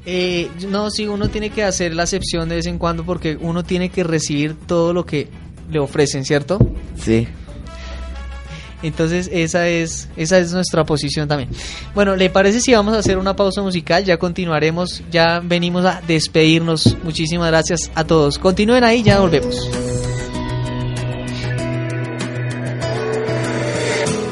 Eh, 0.05 0.49
no, 0.69 0.89
sí, 0.89 1.05
uno 1.05 1.29
tiene 1.29 1.51
que 1.51 1.63
hacer 1.63 1.93
la 1.93 2.03
excepción 2.03 2.49
de 2.49 2.55
vez 2.55 2.65
en 2.65 2.77
cuando 2.77 3.03
porque 3.03 3.37
uno 3.39 3.63
tiene 3.63 3.89
que 3.89 4.03
recibir 4.03 4.55
todo 4.55 4.93
lo 4.93 5.05
que 5.05 5.27
le 5.69 5.79
ofrecen, 5.79 6.25
¿cierto? 6.25 6.59
Sí. 6.97 7.27
Entonces 8.84 9.29
esa 9.32 9.67
es 9.67 10.09
esa 10.15 10.38
es 10.38 10.53
nuestra 10.53 10.84
posición 10.84 11.27
también. 11.27 11.49
Bueno, 11.93 12.15
¿le 12.15 12.29
parece 12.29 12.59
si 12.59 12.73
vamos 12.73 12.95
a 12.95 12.99
hacer 12.99 13.17
una 13.17 13.36
pausa 13.36 13.61
musical? 13.61 14.03
Ya 14.05 14.17
continuaremos, 14.17 15.03
ya 15.11 15.39
venimos 15.43 15.86
a 15.86 16.01
despedirnos. 16.07 16.97
Muchísimas 17.03 17.47
gracias 17.47 17.91
a 17.95 18.03
todos. 18.03 18.39
Continúen 18.39 18.84
ahí, 18.84 19.03
ya 19.03 19.19
volvemos. 19.19 19.69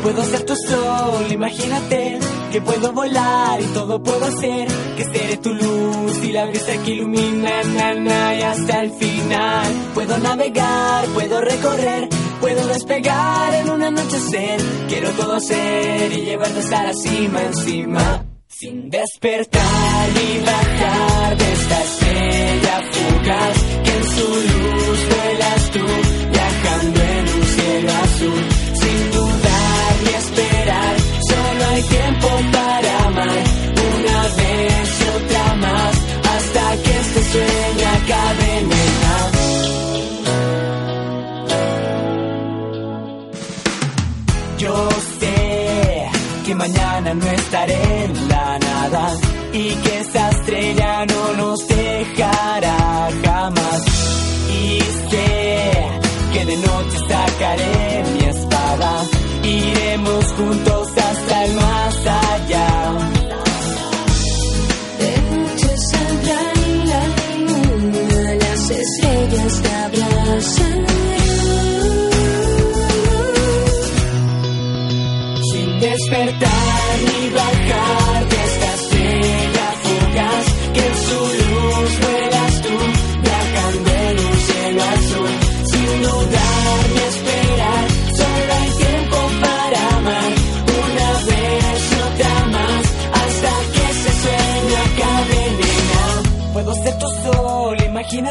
Puedo 0.03 0.23
ser 0.23 0.43
tu 0.43 0.55
sol, 0.55 1.29
imagínate 1.29 2.19
que 2.51 2.61
puedo 2.61 2.93
volar 2.93 3.61
y 3.61 3.65
todo 3.65 4.01
puedo 4.01 4.25
hacer, 4.25 4.67
que 4.97 5.03
seré 5.03 5.37
tu 5.37 5.53
luz 5.53 6.23
y 6.23 6.31
la 6.31 6.45
brisa 6.45 6.71
que 6.83 6.91
ilumina 6.91 7.63
na, 7.95 8.35
y 8.35 8.41
hasta 8.41 8.81
el 8.81 8.91
final. 8.91 9.67
Puedo 9.93 10.17
navegar, 10.17 11.05
puedo 11.13 11.41
recorrer, 11.41 12.09
puedo 12.39 12.67
despegar 12.67 13.53
en 13.53 13.69
un 13.69 13.83
anochecer. 13.83 14.59
Quiero 14.87 15.11
todo 15.11 15.35
hacer 15.35 16.11
y 16.11 16.21
llevarte 16.25 16.59
hasta 16.59 16.83
la 16.83 16.93
cima 16.93 17.41
encima. 17.43 18.25
Sin 18.47 18.89
despertar 18.89 20.09
y 20.09 20.45
bajar 20.45 21.37
de 21.37 21.53
esta 21.53 21.83
estrella 21.83 22.81
fugaz 22.91 23.57
que 23.83 23.97
en 23.97 24.05
su 24.15 24.27
luz 24.27 24.99
vuelas 25.09 25.71
tú, 25.71 25.85
viajando 26.31 27.01
en 27.01 27.39
un 27.39 27.43
cielo 27.45 27.91
azul. 28.03 28.48
Mañana 46.59 47.13
no 47.13 47.25
estaré 47.25 48.03
en 48.03 48.27
la 48.27 48.59
nada 48.59 49.03
y 49.53 49.69
que 49.83 49.99
esa 50.01 50.29
estrella 50.29 51.05
no 51.05 51.23
nos 51.41 51.59
dejará 51.67 53.09
jamás. 53.23 53.81
Y 54.61 54.79
sé 55.09 55.89
que 56.33 56.45
de 56.45 56.57
noche 56.57 56.97
sacaré 57.07 58.03
mi 58.13 58.23
espada, 58.35 58.91
iremos 59.43 60.25
juntos 60.37 60.87
hasta 60.97 61.45
el 61.45 61.53
más 61.55 61.68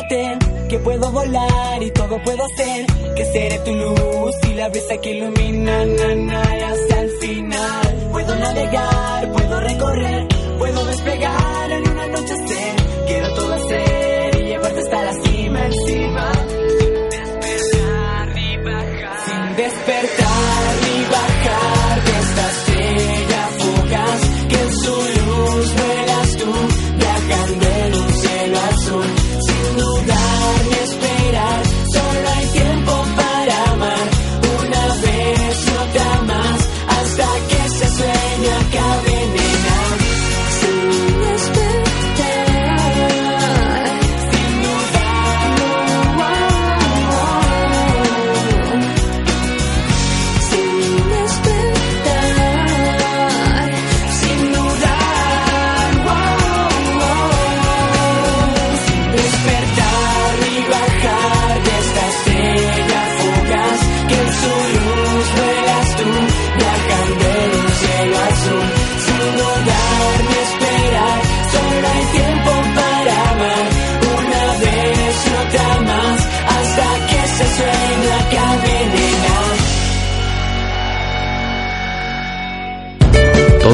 que 0.08 0.78
puedo 0.78 1.12
volar 1.12 1.82
y 1.82 1.90
todo 1.90 2.22
puedo 2.22 2.42
hacer. 2.44 2.86
Que 3.14 3.24
seré 3.26 3.58
tu 3.60 3.74
luz 3.74 4.34
y 4.50 4.54
la 4.54 4.68
brisa 4.68 4.96
que 4.98 5.10
ilumina 5.10 5.84
na, 5.84 6.14
na, 6.14 6.42
hasta 6.42 7.00
el 7.02 7.10
final. 7.20 8.08
Puedo 8.12 8.34
navegar, 8.36 9.32
puedo 9.32 9.60
recorrer, 9.60 10.28
puedo 10.58 10.86
despegar 10.86 11.72
en 11.72 11.87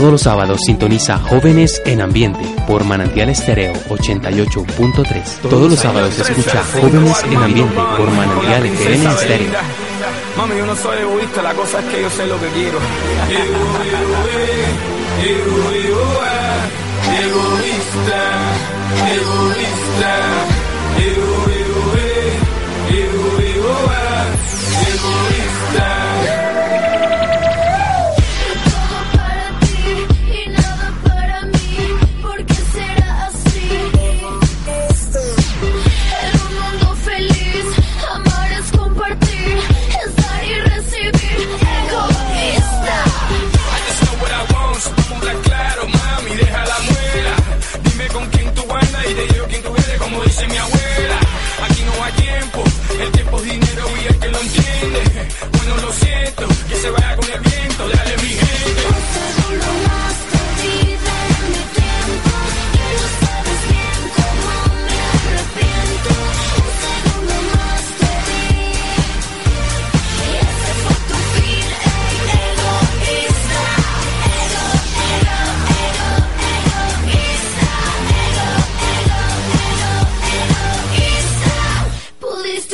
Todos 0.05 0.13
los 0.13 0.21
sábados 0.21 0.61
sintoniza 0.67 1.17
Jóvenes 1.17 1.81
en 1.87 2.03
Ambiente 2.03 2.45
por 2.69 2.85
Manantial 2.85 3.31
Estéreo 3.31 3.73
88.3. 3.89 5.49
Todos 5.49 5.71
los 5.71 5.81
sábados 5.81 6.19
escucha 6.19 6.63
Jóvenes 6.63 7.25
en 7.25 7.37
Ambiente 7.39 7.75
por 7.97 8.11
Manantial 8.11 8.67
FM 8.67 9.11
Estéreo. 9.15 9.53
Mami, 10.37 10.59
yo 10.59 10.67
no 10.67 10.77
soy 10.77 10.99
egoísta, 10.99 11.43
la 11.43 11.55
cosa 11.55 11.81
es 11.81 11.87
que 11.87 12.03
yo 12.03 12.11
sé 12.11 12.27
lo 12.27 12.39
que 12.39 12.49
quiero. 12.49 12.79
Egoísta, 17.17 18.21
egoísta, 19.11 20.54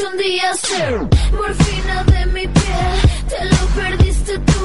un 0.03 0.17
día 0.19 0.53
cero. 0.63 1.09
Morfina 1.33 2.05
de 2.05 2.27
mi 2.27 2.47
piel, 2.47 2.97
te 3.29 3.45
lo 3.45 3.67
perdiste 3.81 4.39
tú, 4.39 4.61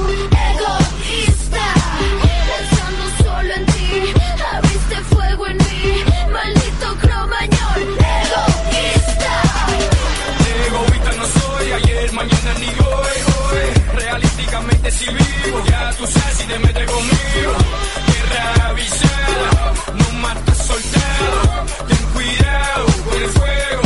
egoísta. 0.50 1.66
Pensando 2.52 3.04
solo 3.22 3.54
en 3.54 3.66
ti, 3.66 4.14
abriste 4.54 4.96
fuego 5.12 5.46
en 5.48 5.56
mí, 5.58 6.04
maldito 6.32 6.96
cromañón, 7.00 7.80
egoísta. 8.20 9.34
Egoísta 10.66 11.12
no 11.18 11.26
soy, 11.26 11.72
ayer, 11.72 12.12
mañana 12.12 12.54
ni 12.60 12.68
hoy, 12.68 13.16
hoy. 13.36 13.98
Realísticamente 14.00 14.90
si 14.90 15.06
vivo, 15.06 15.62
ya 15.68 15.92
tú 15.98 16.06
sabes 16.06 16.36
si 16.38 16.46
te 16.46 16.58
metes 16.58 16.90
conmigo. 16.90 17.52
Guerra 18.06 18.68
avisada, 18.68 19.72
no 19.94 20.10
matas 20.18 20.58
soldado, 20.66 21.66
ten 21.88 22.02
cuidado 22.14 22.86
con 23.04 23.22
el 23.22 23.30
fuego. 23.30 23.85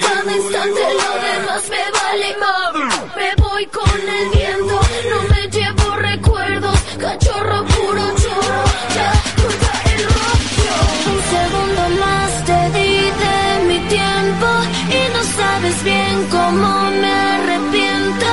Cada 0.00 0.36
instante, 0.36 0.80
lo 0.80 1.10
demás 1.26 1.62
me 1.68 1.84
vale 1.98 2.36
más. 2.40 3.16
Me 3.16 3.30
voy 3.42 3.66
con 3.66 4.00
el 4.00 4.30
viento, 4.30 4.80
no 5.10 5.18
me 5.34 5.42
llevo 5.50 5.96
recuerdos. 5.96 6.78
Cachorro 6.98 7.64
puro 7.64 8.04
chorro, 8.22 8.64
ya 8.96 9.12
corta 9.36 9.72
el 9.92 10.02
rollo. 10.16 10.76
Un 11.12 11.20
segundo 11.34 11.82
más 12.04 12.44
te 12.46 12.60
di 12.78 12.94
de 13.22 13.38
mi 13.68 13.78
tiempo 13.88 14.48
y 14.88 15.00
no 15.14 15.22
sabes 15.36 15.84
bien 15.84 16.26
cómo 16.30 16.90
me 17.02 17.12
arrepiento. 17.34 18.26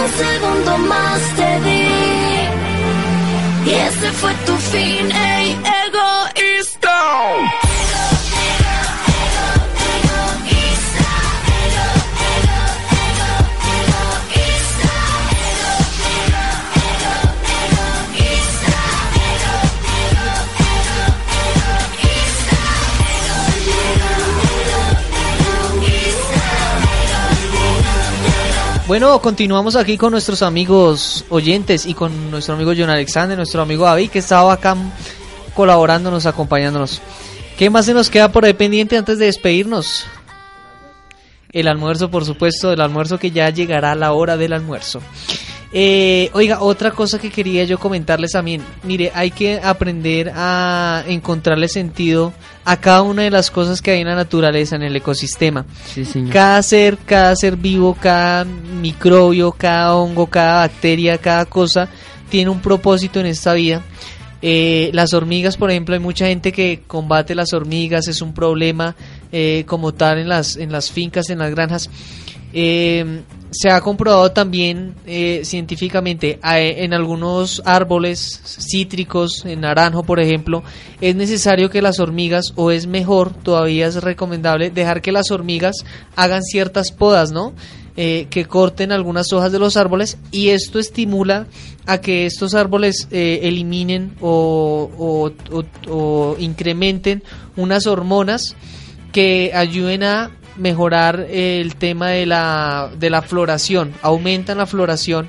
Un 0.00 0.08
segundo 0.24 0.78
más 0.78 1.20
te 1.36 1.50
di. 1.66 1.86
Y 3.70 3.74
ese 3.74 4.10
fue 4.12 4.34
tu 4.46 4.56
fin, 4.56 5.12
ey, 5.12 5.52
egoísta. 5.52 5.77
Bueno, 28.88 29.20
continuamos 29.20 29.76
aquí 29.76 29.98
con 29.98 30.12
nuestros 30.12 30.40
amigos 30.40 31.26
oyentes 31.28 31.84
y 31.84 31.92
con 31.92 32.30
nuestro 32.30 32.54
amigo 32.54 32.72
John 32.74 32.88
Alexander, 32.88 33.36
nuestro 33.36 33.60
amigo 33.60 33.84
David, 33.84 34.08
que 34.08 34.20
estaba 34.20 34.50
acá 34.50 34.74
colaborándonos, 35.52 36.24
acompañándonos. 36.24 37.02
¿Qué 37.58 37.68
más 37.68 37.84
se 37.84 37.92
nos 37.92 38.08
queda 38.08 38.32
por 38.32 38.46
ahí 38.46 38.54
pendiente 38.54 38.96
antes 38.96 39.18
de 39.18 39.26
despedirnos? 39.26 40.06
El 41.52 41.68
almuerzo, 41.68 42.10
por 42.10 42.24
supuesto, 42.24 42.72
el 42.72 42.80
almuerzo 42.80 43.18
que 43.18 43.30
ya 43.30 43.50
llegará 43.50 43.94
la 43.94 44.12
hora 44.12 44.38
del 44.38 44.54
almuerzo. 44.54 45.02
Eh, 45.70 46.30
oiga, 46.32 46.62
otra 46.62 46.92
cosa 46.92 47.18
que 47.18 47.30
quería 47.30 47.64
yo 47.64 47.78
comentarles 47.78 48.32
también. 48.32 48.62
Mire, 48.84 49.12
hay 49.14 49.30
que 49.30 49.60
aprender 49.62 50.32
a 50.34 51.04
encontrarle 51.06 51.68
sentido 51.68 52.32
a 52.64 52.78
cada 52.78 53.02
una 53.02 53.22
de 53.22 53.30
las 53.30 53.50
cosas 53.50 53.82
que 53.82 53.90
hay 53.90 54.00
en 54.00 54.08
la 54.08 54.14
naturaleza, 54.14 54.76
en 54.76 54.82
el 54.82 54.96
ecosistema. 54.96 55.66
Sí, 55.86 56.04
señor. 56.04 56.32
Cada 56.32 56.62
ser, 56.62 56.96
cada 56.98 57.36
ser 57.36 57.56
vivo, 57.56 57.96
cada 58.00 58.44
microbio, 58.44 59.52
cada 59.52 59.94
hongo, 59.94 60.26
cada 60.26 60.60
bacteria, 60.66 61.18
cada 61.18 61.44
cosa 61.44 61.88
tiene 62.30 62.50
un 62.50 62.60
propósito 62.60 63.20
en 63.20 63.26
esta 63.26 63.52
vida. 63.52 63.82
Eh, 64.40 64.90
las 64.94 65.14
hormigas, 65.14 65.56
por 65.56 65.70
ejemplo, 65.70 65.94
hay 65.94 66.00
mucha 66.00 66.26
gente 66.26 66.52
que 66.52 66.82
combate 66.86 67.34
las 67.34 67.52
hormigas, 67.52 68.06
es 68.08 68.22
un 68.22 68.32
problema 68.32 68.94
eh, 69.32 69.64
como 69.66 69.92
tal 69.92 70.18
en 70.18 70.28
las, 70.28 70.56
en 70.56 70.70
las 70.72 70.90
fincas, 70.90 71.28
en 71.28 71.38
las 71.38 71.50
granjas. 71.50 71.90
Eh, 72.52 73.22
se 73.50 73.70
ha 73.70 73.80
comprobado 73.80 74.30
también 74.32 74.94
eh, 75.06 75.40
científicamente 75.44 76.38
en 76.42 76.92
algunos 76.92 77.62
árboles 77.64 78.40
cítricos, 78.44 79.44
en 79.46 79.62
naranjo 79.62 80.02
por 80.02 80.20
ejemplo, 80.20 80.62
es 81.00 81.16
necesario 81.16 81.70
que 81.70 81.80
las 81.82 81.98
hormigas, 81.98 82.52
o 82.56 82.70
es 82.70 82.86
mejor, 82.86 83.32
todavía 83.32 83.86
es 83.86 84.02
recomendable, 84.02 84.70
dejar 84.70 85.00
que 85.00 85.12
las 85.12 85.30
hormigas 85.30 85.76
hagan 86.16 86.42
ciertas 86.42 86.92
podas, 86.92 87.32
¿no? 87.32 87.54
Eh, 88.00 88.28
que 88.30 88.44
corten 88.44 88.92
algunas 88.92 89.32
hojas 89.32 89.50
de 89.50 89.58
los 89.58 89.76
árboles 89.76 90.18
y 90.30 90.50
esto 90.50 90.78
estimula 90.78 91.46
a 91.86 92.00
que 92.00 92.26
estos 92.26 92.54
árboles 92.54 93.08
eh, 93.10 93.40
eliminen 93.42 94.14
o- 94.20 94.88
o- 94.96 95.64
o 95.90 96.36
incrementen 96.38 97.24
unas 97.56 97.88
hormonas 97.88 98.54
que 99.10 99.50
ayuden 99.52 100.04
a 100.04 100.30
mejorar 100.58 101.26
el 101.30 101.76
tema 101.76 102.08
de 102.08 102.26
la, 102.26 102.90
de 102.98 103.10
la 103.10 103.22
floración, 103.22 103.94
aumentan 104.02 104.58
la 104.58 104.66
floración 104.66 105.28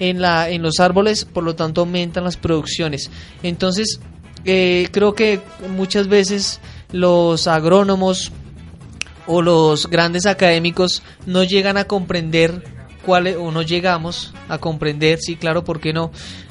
en, 0.00 0.20
la, 0.20 0.48
en 0.48 0.62
los 0.62 0.80
árboles, 0.80 1.24
por 1.24 1.44
lo 1.44 1.54
tanto 1.54 1.82
aumentan 1.82 2.24
las 2.24 2.36
producciones. 2.36 3.10
Entonces, 3.42 4.00
eh, 4.44 4.88
creo 4.90 5.14
que 5.14 5.40
muchas 5.68 6.08
veces 6.08 6.60
los 6.90 7.46
agrónomos 7.46 8.32
o 9.26 9.42
los 9.42 9.86
grandes 9.88 10.26
académicos 10.26 11.02
no 11.26 11.44
llegan 11.44 11.76
a 11.76 11.84
comprender 11.84 12.64
cuáles, 13.04 13.36
o 13.36 13.52
no 13.52 13.62
llegamos 13.62 14.32
a 14.48 14.58
comprender, 14.58 15.18
sí, 15.20 15.36
claro, 15.36 15.62
¿por 15.62 15.80
qué 15.80 15.92
no? 15.92 16.10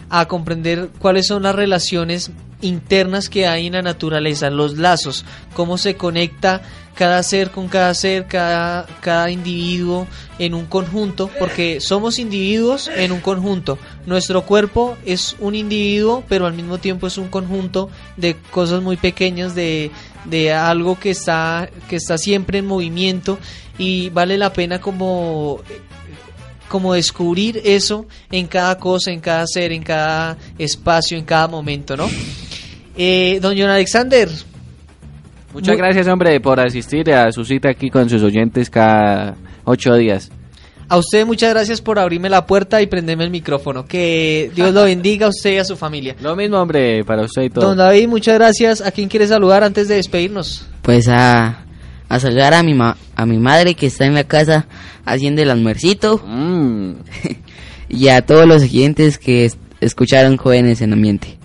A 0.09 0.27
comprender 0.27 0.89
cuáles 0.99 1.27
son 1.27 1.43
las 1.43 1.55
relaciones 1.55 2.31
internas 2.61 3.29
que 3.29 3.47
hay 3.47 3.67
en 3.67 3.73
la 3.73 3.81
naturaleza, 3.81 4.49
los 4.49 4.77
lazos, 4.77 5.25
cómo 5.53 5.77
se 5.77 5.95
conecta 5.95 6.61
cada 6.99 7.23
ser 7.23 7.51
con 7.51 7.69
cada 7.69 7.93
ser, 7.93 8.27
cada, 8.27 8.85
cada 8.99 9.31
individuo 9.31 10.05
en 10.37 10.53
un 10.53 10.65
conjunto, 10.65 11.29
porque 11.39 11.79
somos 11.79 12.19
individuos 12.19 12.89
en 12.93 13.13
un 13.13 13.21
conjunto. 13.21 13.79
Nuestro 14.05 14.45
cuerpo 14.45 14.97
es 15.05 15.37
un 15.39 15.55
individuo, 15.55 16.25
pero 16.27 16.45
al 16.45 16.51
mismo 16.51 16.77
tiempo 16.77 17.07
es 17.07 17.17
un 17.17 17.29
conjunto 17.29 17.89
de 18.17 18.35
cosas 18.51 18.83
muy 18.83 18.97
pequeñas, 18.97 19.55
de, 19.55 19.91
de 20.25 20.51
algo 20.51 20.99
que 20.99 21.11
está, 21.11 21.69
que 21.87 21.95
está 21.95 22.17
siempre 22.17 22.59
en 22.59 22.67
movimiento 22.67 23.39
y 23.77 24.09
vale 24.09 24.37
la 24.37 24.51
pena 24.51 24.81
como 24.81 25.61
como 26.67 26.93
descubrir 26.93 27.61
eso 27.63 28.07
en 28.29 28.45
cada 28.47 28.77
cosa, 28.77 29.09
en 29.09 29.21
cada 29.21 29.47
ser, 29.47 29.71
en 29.71 29.83
cada 29.83 30.37
espacio, 30.57 31.17
en 31.17 31.23
cada 31.23 31.47
momento, 31.47 31.95
¿no? 31.95 32.07
Eh, 32.97 33.39
don 33.41 33.57
John 33.57 33.69
Alexander. 33.69 34.29
Muchas 35.53 35.75
Mu- 35.75 35.77
gracias, 35.83 36.07
hombre, 36.07 36.39
por 36.39 36.59
asistir 36.59 37.11
a 37.13 37.31
su 37.31 37.43
cita 37.45 37.69
aquí 37.69 37.89
con 37.89 38.09
sus 38.09 38.21
oyentes 38.23 38.69
cada 38.69 39.35
ocho 39.63 39.95
días. 39.95 40.31
A 40.87 40.97
usted 40.97 41.23
muchas 41.25 41.51
gracias 41.51 41.81
por 41.81 41.99
abrirme 41.99 42.29
la 42.29 42.45
puerta 42.47 42.81
y 42.81 42.87
prenderme 42.87 43.23
el 43.23 43.29
micrófono. 43.29 43.85
Que 43.85 44.49
Dios 44.55 44.73
lo 44.73 44.85
bendiga 44.85 45.27
a 45.27 45.29
usted 45.29 45.53
y 45.53 45.57
a 45.57 45.63
su 45.65 45.75
familia. 45.77 46.15
Lo 46.21 46.35
mismo, 46.35 46.57
hombre, 46.57 47.03
para 47.05 47.21
usted 47.23 47.43
y 47.43 47.49
todo. 47.51 47.67
Don 47.67 47.77
David, 47.77 48.07
muchas 48.07 48.35
gracias. 48.35 48.81
¿A 48.81 48.91
quién 48.91 49.07
quiere 49.07 49.27
saludar 49.27 49.63
antes 49.63 49.87
de 49.87 49.95
despedirnos? 49.95 50.65
Pues 50.81 51.07
a, 51.07 51.63
a 52.09 52.19
saludar 52.19 52.55
a 52.55 52.63
mi, 52.63 52.73
ma- 52.73 52.97
a 53.15 53.25
mi 53.27 53.37
madre 53.37 53.75
que 53.75 53.85
está 53.85 54.05
en 54.05 54.15
la 54.15 54.23
casa 54.23 54.65
haciendo 55.05 55.43
el 55.43 55.51
almuercito. 55.51 56.19
Mm. 56.25 56.91
y 57.89 58.07
a 58.07 58.23
todos 58.23 58.47
los 58.47 58.63
oyentes 58.63 59.17
que 59.19 59.45
es- 59.45 59.57
escucharon 59.81 60.37
Jóvenes 60.37 60.81
en 60.81 60.93
Ambiente. 60.93 61.37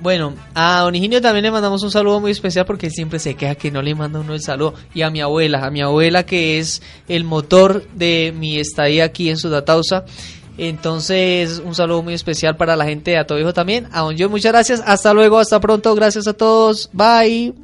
Bueno, 0.00 0.34
a 0.54 0.82
Don 0.82 0.94
Higinio 0.94 1.20
también 1.20 1.44
le 1.44 1.50
mandamos 1.50 1.82
un 1.82 1.90
saludo 1.90 2.20
muy 2.20 2.30
especial 2.30 2.64
porque 2.64 2.86
él 2.86 2.92
siempre 2.92 3.18
se 3.18 3.34
queja 3.34 3.56
que 3.56 3.70
no 3.70 3.82
le 3.82 3.94
manda 3.94 4.20
uno 4.20 4.32
el 4.34 4.42
saludo. 4.42 4.74
Y 4.94 5.02
a 5.02 5.10
mi 5.10 5.20
abuela, 5.20 5.64
a 5.64 5.70
mi 5.70 5.80
abuela 5.80 6.24
que 6.24 6.58
es 6.58 6.82
el 7.08 7.24
motor 7.24 7.84
de 7.94 8.32
mi 8.36 8.58
estadía 8.58 9.04
aquí 9.04 9.28
en 9.28 9.36
Sudatausa. 9.36 10.04
Entonces, 10.56 11.62
un 11.64 11.74
saludo 11.74 12.02
muy 12.02 12.14
especial 12.14 12.56
para 12.56 12.74
la 12.74 12.84
gente 12.84 13.12
de 13.12 13.18
Atobijo 13.18 13.52
también. 13.52 13.88
A 13.92 14.00
Don 14.00 14.16
John, 14.18 14.30
muchas 14.30 14.52
gracias. 14.52 14.82
Hasta 14.84 15.14
luego, 15.14 15.38
hasta 15.38 15.60
pronto. 15.60 15.94
Gracias 15.94 16.26
a 16.26 16.32
todos. 16.32 16.90
Bye. 16.92 17.54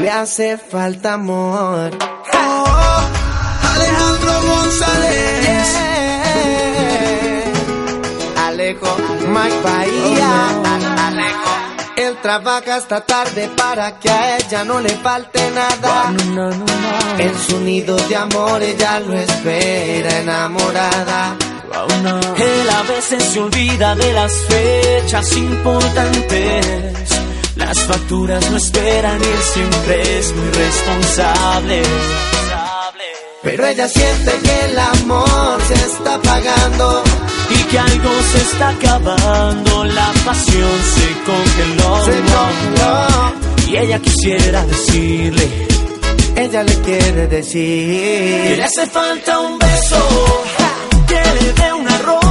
Le 0.00 0.10
hace 0.10 0.56
falta 0.56 1.14
amor. 1.14 1.90
Oh, 2.34 2.64
Alejandro 3.74 4.32
González. 4.54 5.78
Alejo, 8.38 8.96
Mike 9.28 9.62
Bahía. 9.62 10.48
Alejo. 10.64 10.83
Él 11.96 12.16
trabaja 12.20 12.76
hasta 12.76 13.00
tarde 13.02 13.48
para 13.56 13.98
que 14.00 14.10
a 14.10 14.38
ella 14.38 14.64
no 14.64 14.80
le 14.80 14.90
falte 14.90 15.50
nada. 15.50 16.12
En 17.18 17.38
su 17.38 17.60
nido 17.60 17.96
de 17.96 18.16
amor 18.16 18.62
ella 18.62 18.98
lo 19.00 19.14
espera 19.14 20.18
enamorada. 20.18 21.36
Él 22.36 22.68
a 22.70 22.82
veces 22.82 23.22
se 23.22 23.40
olvida 23.40 23.94
de 23.94 24.12
las 24.12 24.32
fechas 24.32 25.36
importantes. 25.36 27.10
Las 27.56 27.78
facturas 27.80 28.50
no 28.50 28.56
esperan 28.56 29.20
y 29.20 29.24
él 29.24 29.42
siempre 29.52 30.18
es 30.18 30.34
muy 30.34 30.50
responsable. 30.50 31.82
Pero 33.42 33.66
ella 33.66 33.88
siente 33.88 34.32
que 34.42 34.64
el 34.70 34.78
amor 34.78 35.60
se 35.68 35.74
está 35.74 36.14
apagando. 36.14 37.02
Y 37.58 37.62
que 37.64 37.78
algo 37.78 38.10
se 38.32 38.38
está 38.38 38.68
acabando, 38.70 39.84
la 39.84 40.12
pasión 40.24 40.76
se 40.94 41.06
congeló. 41.28 42.04
Se 42.04 42.20
congeló. 42.32 43.70
Y 43.70 43.76
ella 43.76 43.98
quisiera 43.98 44.64
decirle 44.66 45.66
Ella 46.36 46.62
le 46.62 46.80
quiere 46.80 47.12
que 47.12 47.26
decir. 47.36 48.56
le 48.56 48.62
hace 48.62 48.86
falta 48.86 49.40
un 49.40 49.58
beso, 49.58 50.44
que 51.08 51.14
le 51.14 51.52
dé 51.52 51.72
una 51.72 51.98
rosa. 51.98 52.23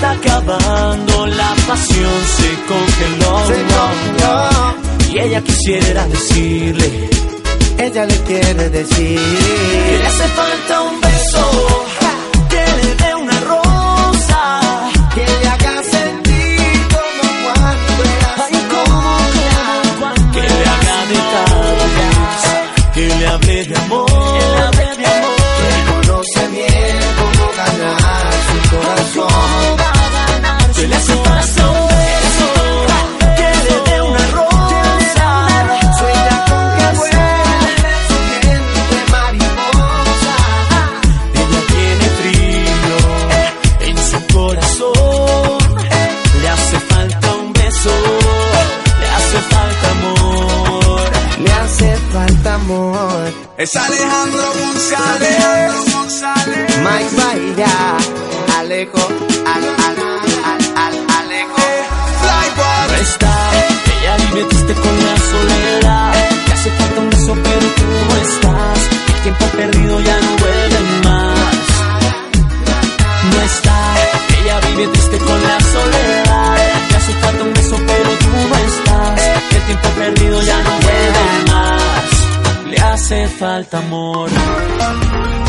está 0.00 0.12
acabando, 0.12 1.26
la 1.26 1.54
pasión 1.68 2.20
se 2.36 2.50
congeló. 2.70 3.46
Se 3.46 3.58
congeló. 3.74 5.12
Y 5.12 5.18
ella 5.18 5.42
quisiera 5.42 6.06
decirle, 6.06 7.10
ella 7.76 8.06
le 8.06 8.16
quiere 8.22 8.70
decir 8.70 9.20
que 9.20 9.98
le 9.98 10.06
hace 10.06 10.28
falta 10.28 10.82
un 10.82 11.00
beso 11.00 11.89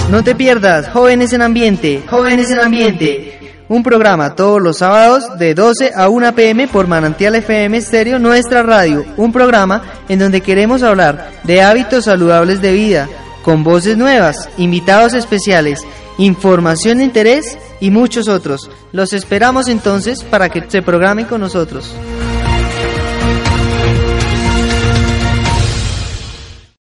No 0.09 0.23
te 0.23 0.35
pierdas, 0.35 0.89
Jóvenes 0.89 1.31
en 1.33 1.41
Ambiente, 1.41 2.03
Jóvenes 2.09 2.49
en 2.51 2.59
Ambiente. 2.59 3.37
Un 3.69 3.83
programa 3.83 4.35
todos 4.35 4.61
los 4.61 4.79
sábados 4.79 5.39
de 5.39 5.53
12 5.53 5.93
a 5.95 6.09
1 6.09 6.35
pm 6.35 6.67
por 6.67 6.87
Manantial 6.87 7.35
FM 7.35 7.79
Stereo 7.81 8.19
Nuestra 8.19 8.63
Radio. 8.63 9.05
Un 9.15 9.31
programa 9.31 9.81
en 10.09 10.19
donde 10.19 10.41
queremos 10.41 10.83
hablar 10.83 11.31
de 11.43 11.61
hábitos 11.61 12.03
saludables 12.03 12.61
de 12.61 12.73
vida, 12.73 13.07
con 13.43 13.63
voces 13.63 13.95
nuevas, 13.95 14.49
invitados 14.57 15.13
especiales, 15.13 15.85
información 16.17 16.97
de 16.97 17.05
interés 17.05 17.57
y 17.79 17.91
muchos 17.91 18.27
otros. 18.27 18.69
Los 18.91 19.13
esperamos 19.13 19.69
entonces 19.69 20.21
para 20.23 20.49
que 20.49 20.69
se 20.69 20.81
programen 20.81 21.25
con 21.25 21.39
nosotros. 21.39 21.95